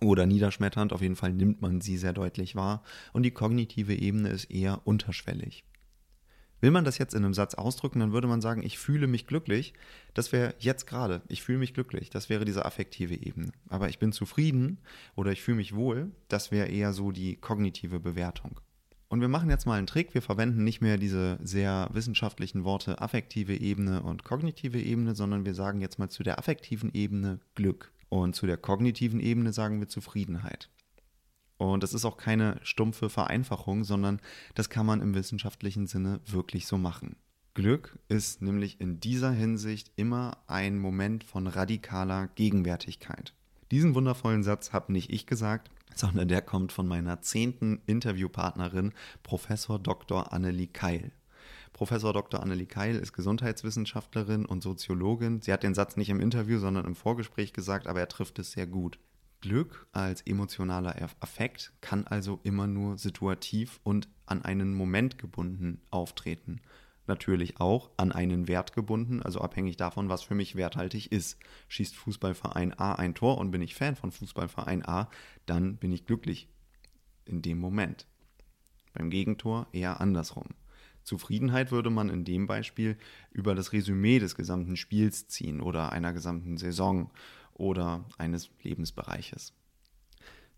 oder 0.00 0.26
niederschmetternd, 0.26 0.92
auf 0.92 1.02
jeden 1.02 1.16
Fall 1.16 1.32
nimmt 1.32 1.62
man 1.62 1.80
sie 1.80 1.96
sehr 1.96 2.12
deutlich 2.12 2.56
wahr. 2.56 2.82
Und 3.12 3.22
die 3.22 3.30
kognitive 3.30 3.94
Ebene 3.94 4.30
ist 4.30 4.50
eher 4.50 4.86
unterschwellig. 4.86 5.64
Will 6.60 6.70
man 6.70 6.86
das 6.86 6.96
jetzt 6.96 7.14
in 7.14 7.24
einem 7.24 7.34
Satz 7.34 7.54
ausdrücken, 7.54 8.00
dann 8.00 8.12
würde 8.12 8.26
man 8.26 8.40
sagen, 8.40 8.62
ich 8.62 8.78
fühle 8.78 9.06
mich 9.06 9.26
glücklich. 9.26 9.74
Das 10.14 10.32
wäre 10.32 10.54
jetzt 10.58 10.86
gerade, 10.86 11.20
ich 11.28 11.42
fühle 11.42 11.58
mich 11.58 11.74
glücklich. 11.74 12.08
Das 12.08 12.30
wäre 12.30 12.46
diese 12.46 12.64
affektive 12.64 13.14
Ebene. 13.14 13.52
Aber 13.68 13.90
ich 13.90 13.98
bin 13.98 14.12
zufrieden 14.12 14.78
oder 15.14 15.30
ich 15.30 15.42
fühle 15.42 15.58
mich 15.58 15.74
wohl, 15.74 16.12
das 16.28 16.50
wäre 16.50 16.68
eher 16.68 16.94
so 16.94 17.12
die 17.12 17.36
kognitive 17.36 18.00
Bewertung. 18.00 18.60
Und 19.14 19.20
wir 19.20 19.28
machen 19.28 19.48
jetzt 19.48 19.64
mal 19.64 19.78
einen 19.78 19.86
Trick. 19.86 20.12
Wir 20.12 20.22
verwenden 20.22 20.64
nicht 20.64 20.80
mehr 20.80 20.98
diese 20.98 21.38
sehr 21.40 21.88
wissenschaftlichen 21.92 22.64
Worte 22.64 23.00
affektive 23.00 23.54
Ebene 23.54 24.02
und 24.02 24.24
kognitive 24.24 24.80
Ebene, 24.80 25.14
sondern 25.14 25.46
wir 25.46 25.54
sagen 25.54 25.80
jetzt 25.80 26.00
mal 26.00 26.08
zu 26.08 26.24
der 26.24 26.40
affektiven 26.40 26.90
Ebene 26.92 27.38
Glück. 27.54 27.92
Und 28.08 28.34
zu 28.34 28.44
der 28.44 28.56
kognitiven 28.56 29.20
Ebene 29.20 29.52
sagen 29.52 29.78
wir 29.78 29.86
Zufriedenheit. 29.86 30.68
Und 31.58 31.84
das 31.84 31.94
ist 31.94 32.04
auch 32.04 32.16
keine 32.16 32.58
stumpfe 32.64 33.08
Vereinfachung, 33.08 33.84
sondern 33.84 34.18
das 34.56 34.68
kann 34.68 34.84
man 34.84 35.00
im 35.00 35.14
wissenschaftlichen 35.14 35.86
Sinne 35.86 36.18
wirklich 36.26 36.66
so 36.66 36.76
machen. 36.76 37.14
Glück 37.54 38.00
ist 38.08 38.42
nämlich 38.42 38.80
in 38.80 38.98
dieser 38.98 39.30
Hinsicht 39.30 39.92
immer 39.94 40.38
ein 40.48 40.76
Moment 40.76 41.22
von 41.22 41.46
radikaler 41.46 42.26
Gegenwärtigkeit. 42.34 43.32
Diesen 43.74 43.96
wundervollen 43.96 44.44
Satz 44.44 44.72
habe 44.72 44.92
nicht 44.92 45.10
ich 45.10 45.26
gesagt, 45.26 45.68
sondern 45.96 46.28
der 46.28 46.42
kommt 46.42 46.70
von 46.70 46.86
meiner 46.86 47.22
zehnten 47.22 47.82
Interviewpartnerin, 47.86 48.92
Professor 49.24 49.80
Dr. 49.80 50.32
Annelie 50.32 50.68
Keil. 50.68 51.10
Professor 51.72 52.12
Dr. 52.12 52.40
Annelie 52.40 52.66
Keil 52.66 52.94
ist 52.94 53.12
Gesundheitswissenschaftlerin 53.12 54.46
und 54.46 54.62
Soziologin. 54.62 55.42
Sie 55.42 55.52
hat 55.52 55.64
den 55.64 55.74
Satz 55.74 55.96
nicht 55.96 56.08
im 56.08 56.20
Interview, 56.20 56.60
sondern 56.60 56.84
im 56.84 56.94
Vorgespräch 56.94 57.52
gesagt, 57.52 57.88
aber 57.88 57.98
er 57.98 58.06
trifft 58.06 58.38
es 58.38 58.52
sehr 58.52 58.68
gut. 58.68 59.00
Glück 59.40 59.88
als 59.90 60.22
emotionaler 60.22 60.94
Affekt 61.18 61.72
kann 61.80 62.06
also 62.06 62.38
immer 62.44 62.68
nur 62.68 62.96
situativ 62.96 63.80
und 63.82 64.06
an 64.24 64.44
einen 64.44 64.72
Moment 64.72 65.18
gebunden 65.18 65.80
auftreten 65.90 66.60
natürlich 67.06 67.60
auch 67.60 67.90
an 67.96 68.12
einen 68.12 68.48
Wert 68.48 68.72
gebunden, 68.72 69.22
also 69.22 69.40
abhängig 69.40 69.76
davon, 69.76 70.08
was 70.08 70.22
für 70.22 70.34
mich 70.34 70.56
werthaltig 70.56 71.12
ist. 71.12 71.38
Schießt 71.68 71.94
Fußballverein 71.96 72.78
A 72.78 72.94
ein 72.94 73.14
Tor 73.14 73.38
und 73.38 73.50
bin 73.50 73.62
ich 73.62 73.74
Fan 73.74 73.96
von 73.96 74.10
Fußballverein 74.10 74.86
A, 74.86 75.08
dann 75.46 75.76
bin 75.76 75.92
ich 75.92 76.06
glücklich 76.06 76.48
in 77.24 77.42
dem 77.42 77.58
Moment. 77.58 78.06
Beim 78.92 79.10
Gegentor 79.10 79.66
eher 79.72 80.00
andersrum. 80.00 80.48
Zufriedenheit 81.02 81.70
würde 81.70 81.90
man 81.90 82.08
in 82.08 82.24
dem 82.24 82.46
Beispiel 82.46 82.96
über 83.30 83.54
das 83.54 83.72
Resümee 83.72 84.18
des 84.18 84.34
gesamten 84.34 84.76
Spiels 84.76 85.28
ziehen 85.28 85.60
oder 85.60 85.92
einer 85.92 86.12
gesamten 86.12 86.56
Saison 86.56 87.10
oder 87.52 88.06
eines 88.16 88.50
Lebensbereiches. 88.62 89.52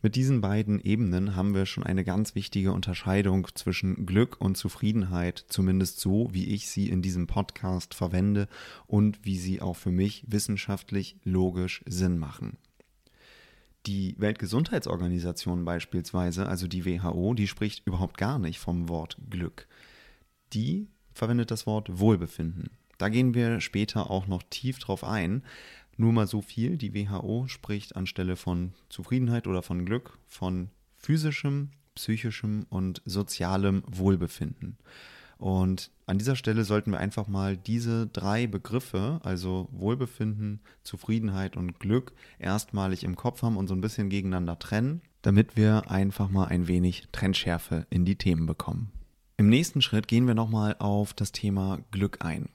Mit 0.03 0.15
diesen 0.15 0.41
beiden 0.41 0.79
Ebenen 0.79 1.35
haben 1.35 1.55
wir 1.55 1.65
schon 1.65 1.83
eine 1.83 2.05
ganz 2.05 2.35
wichtige 2.35 2.73
Unterscheidung 2.73 3.49
zwischen 3.55 4.05
Glück 4.07 4.41
und 4.41 4.57
Zufriedenheit, 4.57 5.47
zumindest 5.49 6.01
so, 6.01 6.29
wie 6.33 6.55
ich 6.55 6.69
sie 6.69 6.91
in 6.91 7.01
diesem 7.01 7.27
Podcast 7.27 7.95
verwende 7.95 8.47
und 8.87 9.25
wie 9.25 9.39
sie 9.39 9.63
auch 9.63 9.77
für 9.77 9.91
mich 9.91 10.25
wissenschaftlich 10.29 11.17
logisch 11.25 11.83
Sinn 11.87 12.19
machen. 12.19 12.59
Die 13.87 14.15
Weltgesundheitsorganisation 14.19 15.65
beispielsweise, 15.65 16.47
also 16.47 16.67
die 16.67 16.85
WHO, 16.85 17.35
die 17.35 17.47
spricht 17.47 17.87
überhaupt 17.87 18.19
gar 18.19 18.39
nicht 18.39 18.59
vom 18.59 18.89
Wort 18.89 19.17
Glück. 19.31 19.67
Die 20.53 20.89
verwendet 21.15 21.51
das 21.51 21.67
Wort 21.67 21.99
Wohlbefinden. 21.99 22.71
Da 22.99 23.09
gehen 23.09 23.35
wir 23.35 23.61
später 23.61 24.11
auch 24.11 24.27
noch 24.27 24.43
tief 24.51 24.79
drauf 24.79 25.05
ein, 25.05 25.43
nur 25.97 26.13
mal 26.13 26.27
so 26.27 26.43
viel, 26.43 26.77
die 26.77 26.95
WHO 26.95 27.47
spricht 27.49 27.97
anstelle 27.97 28.37
von 28.37 28.73
Zufriedenheit 28.89 29.47
oder 29.47 29.63
von 29.63 29.85
Glück 29.85 30.19
von 30.27 30.71
physischem, 30.97 31.71
psychischem 31.95 32.67
und 32.69 33.03
sozialem 33.05 33.83
Wohlbefinden. 33.87 34.77
Und 35.39 35.91
an 36.07 36.19
dieser 36.19 36.37
Stelle 36.37 36.65
sollten 36.65 36.93
wir 36.93 36.99
einfach 36.99 37.29
mal 37.29 37.57
diese 37.57 38.07
drei 38.07 38.47
Begriffe, 38.47 39.21
also 39.23 39.69
Wohlbefinden, 39.71 40.61
Zufriedenheit 40.83 41.57
und 41.57 41.79
Glück, 41.79 42.13
erstmalig 42.39 43.05
im 43.05 43.17
Kopf 43.17 43.43
haben 43.43 43.57
und 43.57 43.67
so 43.69 43.75
ein 43.75 43.83
bisschen 43.83 44.09
gegeneinander 44.09 44.59
trennen, 44.59 45.03
damit 45.23 45.57
wir 45.57 45.91
einfach 45.91 46.31
mal 46.31 46.47
ein 46.47 46.69
wenig 46.69 47.09
Trennschärfe 47.13 47.87
in 47.91 48.05
die 48.05 48.17
Themen 48.17 48.47
bekommen. 48.47 48.93
Im 49.37 49.51
nächsten 49.51 49.83
Schritt 49.83 50.09
gehen 50.09 50.27
wir 50.27 50.35
nochmal 50.35 50.77
auf 50.79 51.13
das 51.13 51.33
Thema 51.33 51.81
Glück 51.91 52.25
ein. 52.25 52.49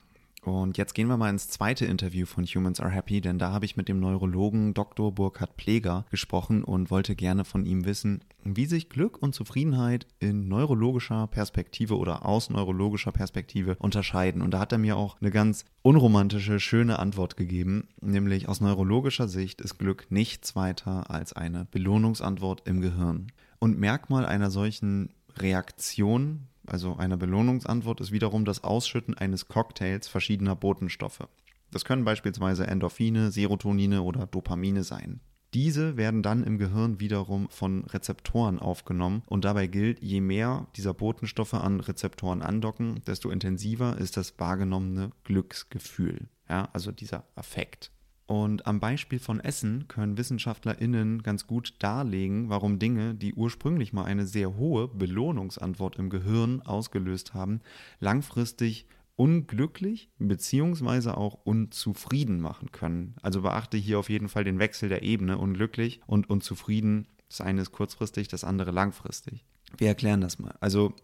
Und 0.44 0.76
jetzt 0.76 0.94
gehen 0.94 1.06
wir 1.06 1.16
mal 1.16 1.30
ins 1.30 1.48
zweite 1.48 1.84
Interview 1.86 2.26
von 2.26 2.44
Humans 2.44 2.80
Are 2.80 2.90
Happy, 2.90 3.20
denn 3.20 3.38
da 3.38 3.52
habe 3.52 3.64
ich 3.64 3.76
mit 3.76 3.88
dem 3.88 4.00
Neurologen 4.00 4.74
Dr. 4.74 5.14
Burkhard 5.14 5.56
Pleger 5.56 6.04
gesprochen 6.10 6.64
und 6.64 6.90
wollte 6.90 7.14
gerne 7.14 7.44
von 7.44 7.64
ihm 7.64 7.84
wissen, 7.84 8.24
wie 8.42 8.66
sich 8.66 8.88
Glück 8.88 9.22
und 9.22 9.36
Zufriedenheit 9.36 10.08
in 10.18 10.48
neurologischer 10.48 11.28
Perspektive 11.28 11.96
oder 11.96 12.26
aus 12.26 12.50
neurologischer 12.50 13.12
Perspektive 13.12 13.76
unterscheiden. 13.78 14.42
Und 14.42 14.50
da 14.50 14.58
hat 14.58 14.72
er 14.72 14.78
mir 14.78 14.96
auch 14.96 15.20
eine 15.20 15.30
ganz 15.30 15.64
unromantische, 15.82 16.58
schöne 16.58 16.98
Antwort 16.98 17.36
gegeben, 17.36 17.86
nämlich 18.00 18.48
aus 18.48 18.60
neurologischer 18.60 19.28
Sicht 19.28 19.60
ist 19.60 19.78
Glück 19.78 20.06
nichts 20.10 20.56
weiter 20.56 21.08
als 21.08 21.32
eine 21.32 21.66
Belohnungsantwort 21.70 22.66
im 22.66 22.80
Gehirn. 22.80 23.28
Und 23.60 23.78
Merkmal 23.78 24.26
einer 24.26 24.50
solchen 24.50 25.10
Reaktion 25.38 26.48
also 26.66 26.96
eine 26.96 27.16
Belohnungsantwort, 27.16 28.00
ist 28.00 28.12
wiederum 28.12 28.44
das 28.44 28.64
Ausschütten 28.64 29.14
eines 29.14 29.48
Cocktails 29.48 30.08
verschiedener 30.08 30.56
Botenstoffe. 30.56 31.26
Das 31.70 31.84
können 31.84 32.04
beispielsweise 32.04 32.66
Endorphine, 32.66 33.30
Serotonine 33.30 34.02
oder 34.02 34.26
Dopamine 34.26 34.84
sein. 34.84 35.20
Diese 35.54 35.98
werden 35.98 36.22
dann 36.22 36.44
im 36.44 36.56
Gehirn 36.56 36.98
wiederum 36.98 37.48
von 37.50 37.84
Rezeptoren 37.84 38.58
aufgenommen 38.58 39.22
und 39.26 39.44
dabei 39.44 39.66
gilt, 39.66 40.02
je 40.02 40.22
mehr 40.22 40.66
dieser 40.76 40.94
Botenstoffe 40.94 41.52
an 41.54 41.80
Rezeptoren 41.80 42.40
andocken, 42.40 43.02
desto 43.06 43.30
intensiver 43.30 43.98
ist 43.98 44.16
das 44.16 44.38
wahrgenommene 44.38 45.10
Glücksgefühl, 45.24 46.28
ja, 46.48 46.70
also 46.72 46.90
dieser 46.90 47.24
Affekt. 47.34 47.90
Und 48.26 48.66
am 48.66 48.80
Beispiel 48.80 49.18
von 49.18 49.40
Essen 49.40 49.88
können 49.88 50.16
WissenschaftlerInnen 50.16 51.22
ganz 51.22 51.46
gut 51.46 51.74
darlegen, 51.80 52.48
warum 52.48 52.78
Dinge, 52.78 53.14
die 53.14 53.34
ursprünglich 53.34 53.92
mal 53.92 54.04
eine 54.04 54.26
sehr 54.26 54.56
hohe 54.56 54.88
Belohnungsantwort 54.88 55.96
im 55.96 56.08
Gehirn 56.08 56.62
ausgelöst 56.62 57.34
haben, 57.34 57.60
langfristig 58.00 58.86
unglücklich 59.16 60.08
bzw. 60.18 61.10
auch 61.10 61.38
unzufrieden 61.44 62.40
machen 62.40 62.72
können. 62.72 63.14
Also 63.22 63.42
beachte 63.42 63.76
hier 63.76 63.98
auf 63.98 64.08
jeden 64.08 64.28
Fall 64.28 64.44
den 64.44 64.58
Wechsel 64.58 64.88
der 64.88 65.02
Ebene. 65.02 65.38
Unglücklich 65.38 66.00
und 66.06 66.30
unzufrieden. 66.30 67.06
Das 67.28 67.40
eine 67.40 67.62
ist 67.62 67.72
kurzfristig, 67.72 68.28
das 68.28 68.44
andere 68.44 68.70
langfristig. 68.70 69.44
Wir 69.76 69.88
erklären 69.88 70.20
das 70.20 70.38
mal. 70.38 70.54
Also 70.60 70.94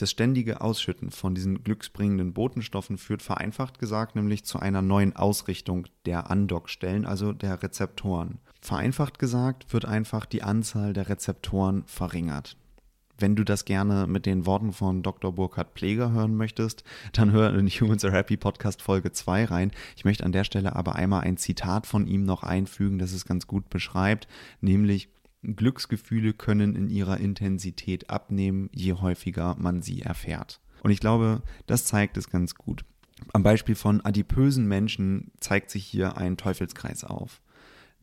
das 0.00 0.10
ständige 0.10 0.60
Ausschütten 0.60 1.10
von 1.10 1.34
diesen 1.34 1.62
glücksbringenden 1.62 2.32
Botenstoffen 2.32 2.96
führt 2.96 3.22
vereinfacht 3.22 3.78
gesagt 3.78 4.16
nämlich 4.16 4.44
zu 4.44 4.58
einer 4.58 4.82
neuen 4.82 5.14
Ausrichtung 5.14 5.86
der 6.06 6.30
Andockstellen, 6.30 7.04
also 7.04 7.32
der 7.32 7.62
Rezeptoren. 7.62 8.38
Vereinfacht 8.62 9.18
gesagt 9.18 9.72
wird 9.72 9.84
einfach 9.84 10.26
die 10.26 10.42
Anzahl 10.42 10.92
der 10.92 11.08
Rezeptoren 11.08 11.84
verringert. 11.86 12.56
Wenn 13.18 13.36
du 13.36 13.44
das 13.44 13.66
gerne 13.66 14.06
mit 14.06 14.24
den 14.24 14.46
Worten 14.46 14.72
von 14.72 15.02
Dr. 15.02 15.34
Burkhard 15.34 15.74
Pfleger 15.74 16.10
hören 16.12 16.34
möchtest, 16.34 16.84
dann 17.12 17.32
hör 17.32 17.54
in 17.54 17.68
Humans 17.68 18.02
Are 18.04 18.14
Happy 18.14 18.38
Podcast 18.38 18.80
Folge 18.80 19.12
2 19.12 19.44
rein. 19.44 19.72
Ich 19.94 20.06
möchte 20.06 20.24
an 20.24 20.32
der 20.32 20.44
Stelle 20.44 20.74
aber 20.74 20.94
einmal 20.94 21.20
ein 21.20 21.36
Zitat 21.36 21.86
von 21.86 22.06
ihm 22.06 22.24
noch 22.24 22.42
einfügen, 22.42 22.98
das 22.98 23.12
es 23.12 23.26
ganz 23.26 23.46
gut 23.46 23.68
beschreibt, 23.68 24.26
nämlich 24.62 25.10
Glücksgefühle 25.42 26.32
können 26.32 26.74
in 26.76 26.88
ihrer 26.88 27.18
Intensität 27.18 28.10
abnehmen, 28.10 28.68
je 28.72 28.94
häufiger 28.94 29.56
man 29.58 29.82
sie 29.82 30.02
erfährt. 30.02 30.60
Und 30.82 30.90
ich 30.90 31.00
glaube, 31.00 31.42
das 31.66 31.84
zeigt 31.84 32.16
es 32.16 32.30
ganz 32.30 32.54
gut. 32.54 32.84
Am 33.32 33.42
Beispiel 33.42 33.74
von 33.74 34.00
adipösen 34.00 34.66
Menschen 34.66 35.30
zeigt 35.40 35.70
sich 35.70 35.84
hier 35.84 36.16
ein 36.16 36.36
Teufelskreis 36.36 37.04
auf. 37.04 37.40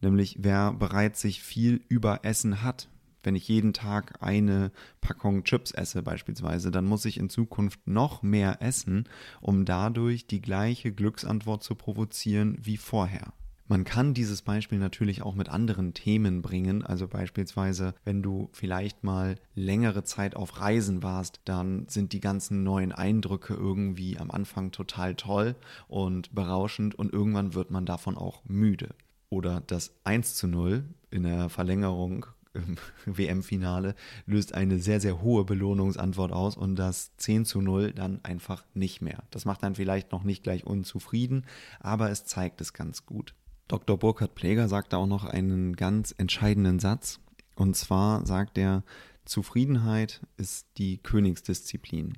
Nämlich 0.02 0.38
wer 0.40 0.74
bereits 0.74 1.22
sich 1.22 1.42
viel 1.42 1.82
Überessen 1.90 2.62
hat, 2.62 2.88
wenn 3.24 3.36
ich 3.36 3.48
jeden 3.48 3.74
Tag 3.74 4.22
eine 4.22 4.72
Packung 5.02 5.44
Chips 5.44 5.72
esse 5.72 6.02
beispielsweise, 6.02 6.72
dann 6.72 6.86
muss 6.86 7.04
ich 7.06 7.18
in 7.18 7.30
Zukunft 7.30 7.86
noch 7.86 8.22
mehr 8.22 8.62
essen, 8.62 9.10
um 9.42 9.66
dadurch 9.66 10.28
die 10.28 10.40
gleiche 10.40 10.92
Glücksantwort 10.94 11.64
zu 11.64 11.76
provozieren 11.76 12.58
wie 12.62 12.78
vorher. 12.78 13.34
Man 13.70 13.84
kann 13.84 14.14
dieses 14.14 14.44
Beispiel 14.44 14.80
natürlich 14.80 15.22
auch 15.22 15.36
mit 15.36 15.50
anderen 15.50 15.94
Themen 15.94 16.42
bringen. 16.42 16.86
Also 16.86 17.08
beispielsweise, 17.08 17.94
wenn 18.06 18.24
du 18.24 18.50
vielleicht 18.54 19.04
mal 19.04 19.36
längere 19.56 20.06
Zeit 20.06 20.38
auf 20.38 20.62
Reisen 20.62 21.04
warst, 21.04 21.42
dann 21.44 21.86
sind 21.90 22.14
die 22.14 22.22
ganzen 22.22 22.64
neuen 22.64 22.94
Eindrücke 22.94 23.54
irgendwie 23.54 24.18
am 24.18 24.32
Anfang 24.32 24.72
total 24.72 25.16
toll 25.16 25.56
und 25.90 26.34
berauschend 26.34 26.96
und 26.96 27.12
irgendwann 27.12 27.56
wird 27.56 27.70
man 27.70 27.86
davon 27.86 28.18
auch 28.18 28.42
müde. 28.46 28.96
Oder 29.30 29.62
das 29.68 29.92
1 30.06 30.36
zu 30.36 30.48
0 30.48 30.86
in 31.12 31.24
der 31.24 31.50
Verlängerung 31.50 32.26
im 32.54 32.78
WM-Finale 33.06 33.96
löst 34.26 34.54
eine 34.54 34.80
sehr, 34.80 35.02
sehr 35.02 35.22
hohe 35.22 35.44
Belohnungsantwort 35.44 36.32
aus 36.32 36.56
und 36.56 36.78
das 36.78 37.16
10 37.18 37.44
zu 37.44 37.60
0 37.60 37.92
dann 37.92 38.24
einfach 38.24 38.64
nicht 38.74 39.02
mehr. 39.02 39.24
Das 39.32 39.44
macht 39.44 39.62
dann 39.64 39.76
vielleicht 39.76 40.14
noch 40.14 40.24
nicht 40.24 40.44
gleich 40.44 40.66
unzufrieden, 40.66 41.46
aber 41.82 42.10
es 42.10 42.24
zeigt 42.24 42.62
es 42.62 42.72
ganz 42.72 43.06
gut. 43.06 43.34
Dr. 43.68 43.98
Burkhard 43.98 44.36
Pläger 44.36 44.68
sagt 44.68 44.94
da 44.94 44.98
auch 44.98 45.08
noch 45.08 45.26
einen 45.26 45.76
ganz 45.76 46.14
entscheidenden 46.18 46.80
Satz. 46.80 47.20
Und 47.56 47.76
zwar 47.76 48.26
sagt 48.26 48.58
er, 48.58 48.84
Zufriedenheit 49.26 50.22
ist 50.38 50.68
die 50.78 51.00
Königsdisziplin. 51.00 52.18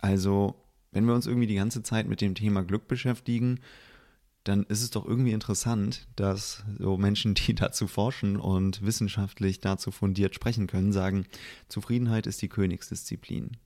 Also, 0.00 0.54
wenn 0.92 1.04
wir 1.04 1.14
uns 1.14 1.26
irgendwie 1.26 1.46
die 1.46 1.56
ganze 1.56 1.82
Zeit 1.82 2.06
mit 2.06 2.20
dem 2.20 2.34
Thema 2.34 2.62
Glück 2.62 2.86
beschäftigen, 2.86 3.60
dann 4.44 4.64
ist 4.64 4.82
es 4.82 4.90
doch 4.90 5.04
irgendwie 5.04 5.32
interessant, 5.32 6.06
dass 6.16 6.64
so 6.78 6.96
Menschen, 6.96 7.34
die 7.34 7.54
dazu 7.56 7.86
forschen 7.86 8.36
und 8.36 8.82
wissenschaftlich 8.82 9.60
dazu 9.60 9.90
fundiert 9.90 10.34
sprechen 10.34 10.66
können, 10.66 10.92
sagen, 10.92 11.26
Zufriedenheit 11.68 12.26
ist 12.26 12.40
die 12.40 12.48
Königsdisziplin. 12.48 13.56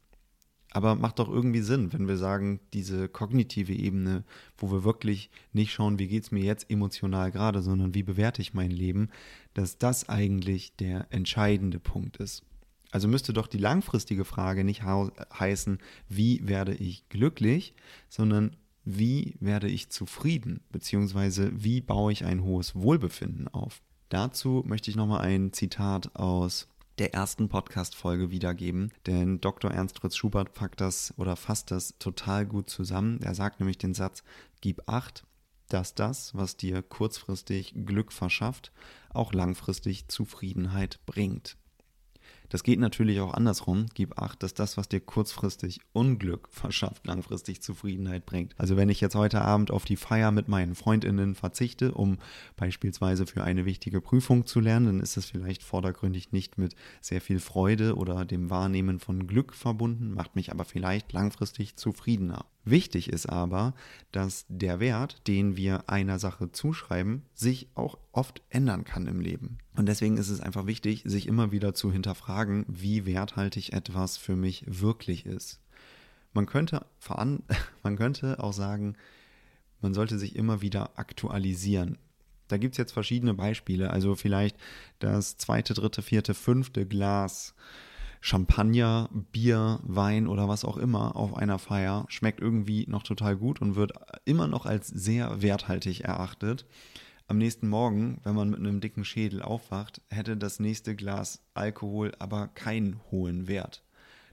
Aber 0.74 0.94
macht 0.94 1.18
doch 1.18 1.28
irgendwie 1.28 1.60
Sinn, 1.60 1.92
wenn 1.92 2.08
wir 2.08 2.16
sagen, 2.16 2.58
diese 2.72 3.06
kognitive 3.06 3.74
Ebene, 3.74 4.24
wo 4.56 4.72
wir 4.72 4.84
wirklich 4.84 5.30
nicht 5.52 5.72
schauen, 5.72 5.98
wie 5.98 6.08
geht 6.08 6.24
es 6.24 6.30
mir 6.30 6.42
jetzt 6.42 6.70
emotional 6.70 7.30
gerade, 7.30 7.60
sondern 7.60 7.94
wie 7.94 8.02
bewerte 8.02 8.40
ich 8.40 8.54
mein 8.54 8.70
Leben, 8.70 9.10
dass 9.52 9.76
das 9.76 10.08
eigentlich 10.08 10.74
der 10.76 11.08
entscheidende 11.10 11.78
Punkt 11.78 12.16
ist. 12.16 12.42
Also 12.90 13.06
müsste 13.06 13.34
doch 13.34 13.48
die 13.48 13.58
langfristige 13.58 14.24
Frage 14.24 14.64
nicht 14.64 14.82
heißen, 14.82 15.78
wie 16.08 16.46
werde 16.48 16.74
ich 16.74 17.06
glücklich, 17.10 17.74
sondern 18.08 18.56
wie 18.84 19.34
werde 19.40 19.68
ich 19.68 19.90
zufrieden, 19.90 20.60
beziehungsweise 20.70 21.52
wie 21.54 21.82
baue 21.82 22.12
ich 22.12 22.24
ein 22.24 22.42
hohes 22.42 22.74
Wohlbefinden 22.74 23.48
auf. 23.48 23.82
Dazu 24.08 24.62
möchte 24.66 24.90
ich 24.90 24.96
nochmal 24.96 25.20
ein 25.20 25.52
Zitat 25.52 26.16
aus 26.16 26.68
der 26.98 27.14
ersten 27.14 27.48
Podcast-Folge 27.48 28.30
wiedergeben, 28.30 28.92
denn 29.06 29.40
Dr. 29.40 29.70
Ernst 29.70 29.98
Fritz 29.98 30.16
Schubert 30.16 30.54
packt 30.54 30.80
das 30.80 31.14
oder 31.16 31.36
fasst 31.36 31.70
das 31.70 31.96
total 31.98 32.46
gut 32.46 32.68
zusammen. 32.68 33.20
Er 33.22 33.34
sagt 33.34 33.60
nämlich 33.60 33.78
den 33.78 33.94
Satz, 33.94 34.22
gib 34.60 34.88
acht, 34.88 35.24
dass 35.68 35.94
das, 35.94 36.34
was 36.34 36.56
dir 36.56 36.82
kurzfristig 36.82 37.74
Glück 37.86 38.12
verschafft, 38.12 38.72
auch 39.10 39.32
langfristig 39.32 40.08
Zufriedenheit 40.08 41.00
bringt. 41.06 41.56
Das 42.52 42.64
geht 42.64 42.78
natürlich 42.78 43.18
auch 43.20 43.32
andersrum. 43.32 43.86
Gib 43.94 44.20
acht, 44.20 44.42
dass 44.42 44.52
das, 44.52 44.76
was 44.76 44.86
dir 44.86 45.00
kurzfristig 45.00 45.80
Unglück 45.94 46.48
verschafft, 46.50 47.06
langfristig 47.06 47.62
Zufriedenheit 47.62 48.26
bringt. 48.26 48.52
Also 48.58 48.76
wenn 48.76 48.90
ich 48.90 49.00
jetzt 49.00 49.14
heute 49.14 49.40
Abend 49.40 49.70
auf 49.70 49.86
die 49.86 49.96
Feier 49.96 50.32
mit 50.32 50.48
meinen 50.48 50.74
Freundinnen 50.74 51.34
verzichte, 51.34 51.92
um 51.92 52.18
beispielsweise 52.56 53.24
für 53.24 53.42
eine 53.42 53.64
wichtige 53.64 54.02
Prüfung 54.02 54.44
zu 54.44 54.60
lernen, 54.60 54.84
dann 54.84 55.00
ist 55.00 55.16
das 55.16 55.24
vielleicht 55.24 55.62
vordergründig 55.62 56.32
nicht 56.32 56.58
mit 56.58 56.76
sehr 57.00 57.22
viel 57.22 57.40
Freude 57.40 57.96
oder 57.96 58.26
dem 58.26 58.50
Wahrnehmen 58.50 58.98
von 58.98 59.26
Glück 59.26 59.54
verbunden, 59.54 60.12
macht 60.12 60.36
mich 60.36 60.52
aber 60.52 60.66
vielleicht 60.66 61.10
langfristig 61.14 61.76
zufriedener. 61.76 62.44
Wichtig 62.64 63.08
ist 63.08 63.30
aber, 63.30 63.72
dass 64.12 64.44
der 64.50 64.78
Wert, 64.78 65.26
den 65.26 65.56
wir 65.56 65.88
einer 65.88 66.18
Sache 66.18 66.52
zuschreiben, 66.52 67.22
sich 67.32 67.68
auch 67.74 67.96
oft 68.12 68.42
ändern 68.50 68.84
kann 68.84 69.06
im 69.06 69.20
Leben. 69.20 69.58
Und 69.74 69.86
deswegen 69.86 70.18
ist 70.18 70.28
es 70.28 70.40
einfach 70.40 70.66
wichtig, 70.66 71.02
sich 71.04 71.26
immer 71.26 71.50
wieder 71.50 71.74
zu 71.74 71.90
hinterfragen, 71.90 72.64
wie 72.68 73.06
werthaltig 73.06 73.72
etwas 73.72 74.16
für 74.16 74.36
mich 74.36 74.64
wirklich 74.66 75.26
ist. 75.26 75.60
Man 76.32 76.46
könnte, 76.46 76.86
voran, 76.98 77.42
man 77.82 77.96
könnte 77.96 78.42
auch 78.42 78.52
sagen, 78.52 78.96
man 79.80 79.94
sollte 79.94 80.18
sich 80.18 80.36
immer 80.36 80.62
wieder 80.62 80.98
aktualisieren. 80.98 81.98
Da 82.48 82.58
gibt 82.58 82.74
es 82.74 82.78
jetzt 82.78 82.92
verschiedene 82.92 83.34
Beispiele. 83.34 83.90
Also 83.90 84.14
vielleicht 84.14 84.56
das 84.98 85.38
zweite, 85.38 85.74
dritte, 85.74 86.02
vierte, 86.02 86.34
fünfte 86.34 86.86
Glas 86.86 87.54
Champagner, 88.24 89.10
Bier, 89.32 89.80
Wein 89.82 90.28
oder 90.28 90.48
was 90.48 90.64
auch 90.64 90.76
immer 90.76 91.16
auf 91.16 91.36
einer 91.36 91.58
Feier 91.58 92.04
schmeckt 92.08 92.40
irgendwie 92.40 92.86
noch 92.88 93.02
total 93.02 93.36
gut 93.36 93.60
und 93.60 93.74
wird 93.74 93.94
immer 94.24 94.46
noch 94.46 94.64
als 94.64 94.86
sehr 94.86 95.42
werthaltig 95.42 96.02
erachtet. 96.02 96.64
Am 97.32 97.38
nächsten 97.38 97.66
Morgen, 97.66 98.20
wenn 98.24 98.34
man 98.34 98.50
mit 98.50 98.58
einem 98.58 98.82
dicken 98.82 99.06
Schädel 99.06 99.40
aufwacht, 99.40 100.02
hätte 100.10 100.36
das 100.36 100.60
nächste 100.60 100.94
Glas 100.94 101.42
Alkohol 101.54 102.12
aber 102.18 102.48
keinen 102.48 103.00
hohen 103.10 103.48
Wert. 103.48 103.82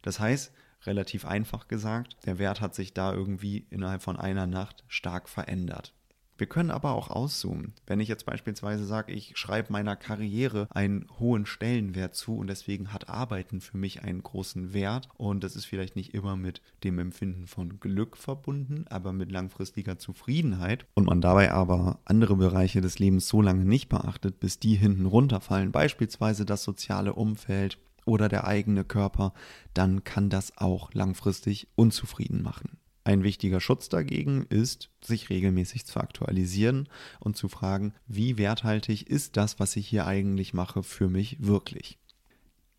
Das 0.01 0.19
heißt, 0.19 0.51
relativ 0.85 1.23
einfach 1.23 1.69
gesagt, 1.69 2.17
der 2.25 2.39
Wert 2.39 2.59
hat 2.59 2.75
sich 2.75 2.93
da 2.93 3.13
irgendwie 3.13 3.65
innerhalb 3.69 4.01
von 4.01 4.17
einer 4.17 4.47
Nacht 4.47 4.83
stark 4.89 5.29
verändert. 5.29 5.93
Wir 6.39 6.47
können 6.47 6.71
aber 6.71 6.93
auch 6.93 7.09
auszoomen. 7.09 7.73
Wenn 7.85 7.99
ich 7.99 8.07
jetzt 8.07 8.25
beispielsweise 8.25 8.85
sage, 8.85 9.11
ich 9.11 9.37
schreibe 9.37 9.73
meiner 9.73 9.97
Karriere 9.97 10.69
einen 10.69 11.05
hohen 11.19 11.45
Stellenwert 11.45 12.15
zu 12.15 12.37
und 12.37 12.47
deswegen 12.47 12.93
hat 12.93 13.09
Arbeiten 13.09 13.59
für 13.59 13.77
mich 13.77 14.03
einen 14.03 14.23
großen 14.23 14.73
Wert 14.73 15.09
und 15.17 15.43
das 15.43 15.57
ist 15.57 15.65
vielleicht 15.65 15.97
nicht 15.97 16.13
immer 16.13 16.37
mit 16.37 16.61
dem 16.85 16.97
Empfinden 16.97 17.45
von 17.45 17.81
Glück 17.81 18.15
verbunden, 18.15 18.85
aber 18.89 19.11
mit 19.11 19.33
langfristiger 19.33 19.99
Zufriedenheit 19.99 20.85
und 20.93 21.07
man 21.07 21.19
dabei 21.19 21.51
aber 21.51 21.99
andere 22.05 22.37
Bereiche 22.37 22.79
des 22.79 22.99
Lebens 22.99 23.27
so 23.27 23.41
lange 23.41 23.65
nicht 23.65 23.89
beachtet, 23.89 24.39
bis 24.39 24.59
die 24.59 24.75
hinten 24.75 25.07
runterfallen, 25.07 25.73
beispielsweise 25.73 26.45
das 26.45 26.63
soziale 26.63 27.15
Umfeld 27.15 27.79
oder 28.05 28.29
der 28.29 28.47
eigene 28.47 28.85
Körper, 28.85 29.33
dann 29.73 30.05
kann 30.05 30.29
das 30.29 30.57
auch 30.57 30.93
langfristig 30.93 31.67
unzufrieden 31.75 32.41
machen. 32.41 32.77
Ein 33.09 33.23
wichtiger 33.23 33.59
Schutz 33.59 33.89
dagegen 33.89 34.45
ist, 34.51 34.91
sich 35.03 35.31
regelmäßig 35.31 35.83
zu 35.87 35.99
aktualisieren 35.99 36.87
und 37.19 37.35
zu 37.35 37.47
fragen, 37.47 37.95
wie 38.05 38.37
werthaltig 38.37 39.09
ist 39.09 39.35
das, 39.35 39.59
was 39.59 39.75
ich 39.77 39.87
hier 39.87 40.05
eigentlich 40.05 40.53
mache, 40.53 40.83
für 40.83 41.09
mich 41.09 41.37
wirklich. 41.39 41.97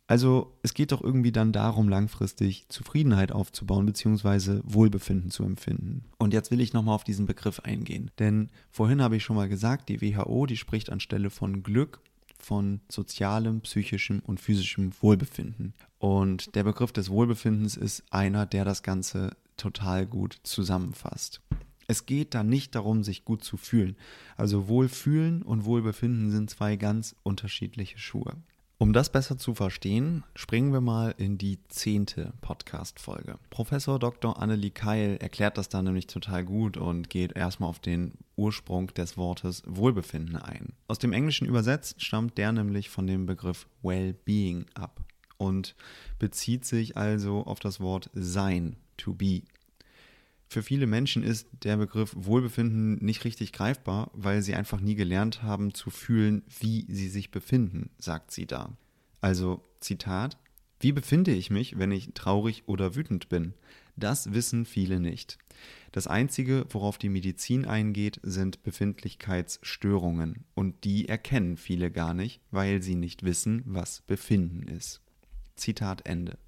Also 0.06 0.56
es 0.62 0.72
geht 0.72 0.92
doch 0.92 1.02
irgendwie 1.02 1.32
dann 1.32 1.50
darum, 1.50 1.88
langfristig 1.88 2.68
Zufriedenheit 2.68 3.32
aufzubauen 3.32 3.86
bzw. 3.86 4.60
Wohlbefinden 4.62 5.32
zu 5.32 5.42
empfinden. 5.42 6.04
Und 6.16 6.32
jetzt 6.32 6.52
will 6.52 6.60
ich 6.60 6.72
nochmal 6.72 6.94
auf 6.94 7.02
diesen 7.02 7.26
Begriff 7.26 7.58
eingehen. 7.58 8.12
Denn 8.20 8.50
vorhin 8.70 9.02
habe 9.02 9.16
ich 9.16 9.24
schon 9.24 9.34
mal 9.34 9.48
gesagt, 9.48 9.88
die 9.88 10.00
WHO, 10.00 10.46
die 10.46 10.56
spricht 10.56 10.92
anstelle 10.92 11.30
von 11.30 11.64
Glück 11.64 12.00
von 12.42 12.80
sozialem, 12.88 13.60
psychischem 13.60 14.20
und 14.26 14.40
physischem 14.40 14.92
Wohlbefinden. 15.00 15.74
Und 15.98 16.54
der 16.54 16.64
Begriff 16.64 16.92
des 16.92 17.10
Wohlbefindens 17.10 17.76
ist 17.76 18.02
einer, 18.10 18.46
der 18.46 18.64
das 18.64 18.82
Ganze 18.82 19.36
total 19.56 20.06
gut 20.06 20.38
zusammenfasst. 20.42 21.40
Es 21.86 22.06
geht 22.06 22.34
da 22.34 22.44
nicht 22.44 22.74
darum, 22.74 23.02
sich 23.02 23.24
gut 23.24 23.42
zu 23.42 23.56
fühlen. 23.56 23.96
Also 24.36 24.68
Wohlfühlen 24.68 25.42
und 25.42 25.64
Wohlbefinden 25.64 26.30
sind 26.30 26.48
zwei 26.48 26.76
ganz 26.76 27.16
unterschiedliche 27.24 27.98
Schuhe. 27.98 28.36
Um 28.82 28.94
das 28.94 29.12
besser 29.12 29.36
zu 29.36 29.54
verstehen, 29.54 30.24
springen 30.34 30.72
wir 30.72 30.80
mal 30.80 31.14
in 31.18 31.36
die 31.36 31.58
zehnte 31.68 32.32
Podcast-Folge. 32.40 33.38
Professor 33.50 33.98
Dr. 33.98 34.40
Annelie 34.40 34.70
Keil 34.70 35.18
erklärt 35.20 35.58
das 35.58 35.68
da 35.68 35.82
nämlich 35.82 36.06
total 36.06 36.46
gut 36.46 36.78
und 36.78 37.10
geht 37.10 37.36
erstmal 37.36 37.68
auf 37.68 37.78
den 37.78 38.14
Ursprung 38.36 38.86
des 38.94 39.18
Wortes 39.18 39.62
Wohlbefinden 39.66 40.36
ein. 40.36 40.72
Aus 40.88 40.98
dem 40.98 41.12
Englischen 41.12 41.46
übersetzt 41.46 42.02
stammt 42.02 42.38
der 42.38 42.52
nämlich 42.52 42.88
von 42.88 43.06
dem 43.06 43.26
Begriff 43.26 43.68
Well-Being 43.82 44.64
ab 44.72 45.02
und 45.36 45.76
bezieht 46.18 46.64
sich 46.64 46.96
also 46.96 47.44
auf 47.44 47.60
das 47.60 47.80
Wort 47.80 48.08
Sein, 48.14 48.76
to 48.96 49.12
be. 49.12 49.42
Für 50.52 50.64
viele 50.64 50.88
Menschen 50.88 51.22
ist 51.22 51.46
der 51.62 51.76
Begriff 51.76 52.12
Wohlbefinden 52.16 52.96
nicht 52.96 53.24
richtig 53.24 53.52
greifbar, 53.52 54.10
weil 54.14 54.42
sie 54.42 54.56
einfach 54.56 54.80
nie 54.80 54.96
gelernt 54.96 55.44
haben 55.44 55.74
zu 55.74 55.90
fühlen, 55.90 56.42
wie 56.58 56.86
sie 56.88 57.08
sich 57.08 57.30
befinden, 57.30 57.90
sagt 57.98 58.32
sie 58.32 58.46
da. 58.46 58.76
Also 59.20 59.62
Zitat, 59.78 60.38
Wie 60.80 60.90
befinde 60.90 61.30
ich 61.30 61.50
mich, 61.50 61.78
wenn 61.78 61.92
ich 61.92 62.14
traurig 62.14 62.64
oder 62.66 62.96
wütend 62.96 63.28
bin? 63.28 63.54
Das 63.94 64.32
wissen 64.32 64.64
viele 64.64 64.98
nicht. 64.98 65.38
Das 65.92 66.08
Einzige, 66.08 66.66
worauf 66.70 66.98
die 66.98 67.10
Medizin 67.10 67.64
eingeht, 67.64 68.18
sind 68.24 68.64
Befindlichkeitsstörungen. 68.64 70.46
Und 70.54 70.82
die 70.82 71.08
erkennen 71.08 71.58
viele 71.58 71.92
gar 71.92 72.12
nicht, 72.12 72.40
weil 72.50 72.82
sie 72.82 72.96
nicht 72.96 73.22
wissen, 73.22 73.62
was 73.66 74.00
Befinden 74.00 74.66
ist. 74.66 75.00
Zitat 75.54 76.06
Ende. 76.06 76.38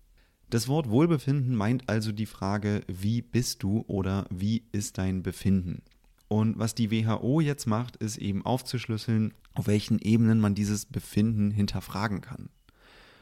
Das 0.53 0.69
Wort 0.69 0.91
Wohlbefinden 0.91 1.57
meint 1.57 1.89
also 1.89 2.13
die 2.13 2.27
Frage, 2.27 2.83
wie 2.87 3.23
bist 3.23 3.63
du 3.63 3.87
oder 3.87 4.27
wie 4.29 4.65
ist 4.71 4.99
dein 4.99 5.23
Befinden? 5.23 5.81
Und 6.29 6.59
was 6.59 6.75
die 6.75 6.91
WHO 6.91 7.41
jetzt 7.41 7.65
macht, 7.65 7.97
ist 7.97 8.19
eben 8.19 8.45
aufzuschlüsseln, 8.45 9.33
auf 9.55 9.67
welchen 9.67 9.99
Ebenen 9.99 10.41
man 10.41 10.55
dieses 10.55 10.85
Befinden 10.85 11.53
hinterfragen 11.53 12.21
kann. 12.21 12.51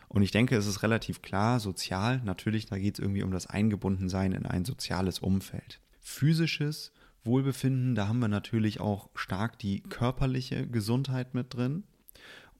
Und 0.08 0.22
ich 0.22 0.32
denke, 0.32 0.56
es 0.56 0.66
ist 0.66 0.82
relativ 0.82 1.22
klar, 1.22 1.60
sozial, 1.60 2.20
natürlich, 2.24 2.66
da 2.66 2.76
geht 2.78 2.94
es 2.94 2.98
irgendwie 2.98 3.22
um 3.22 3.30
das 3.30 3.46
Eingebundensein 3.46 4.32
in 4.32 4.44
ein 4.44 4.64
soziales 4.64 5.20
Umfeld. 5.20 5.78
Physisches 6.00 6.90
Wohlbefinden, 7.22 7.94
da 7.94 8.08
haben 8.08 8.18
wir 8.18 8.26
natürlich 8.26 8.80
auch 8.80 9.08
stark 9.14 9.56
die 9.56 9.84
körperliche 9.84 10.66
Gesundheit 10.66 11.32
mit 11.34 11.54
drin. 11.54 11.84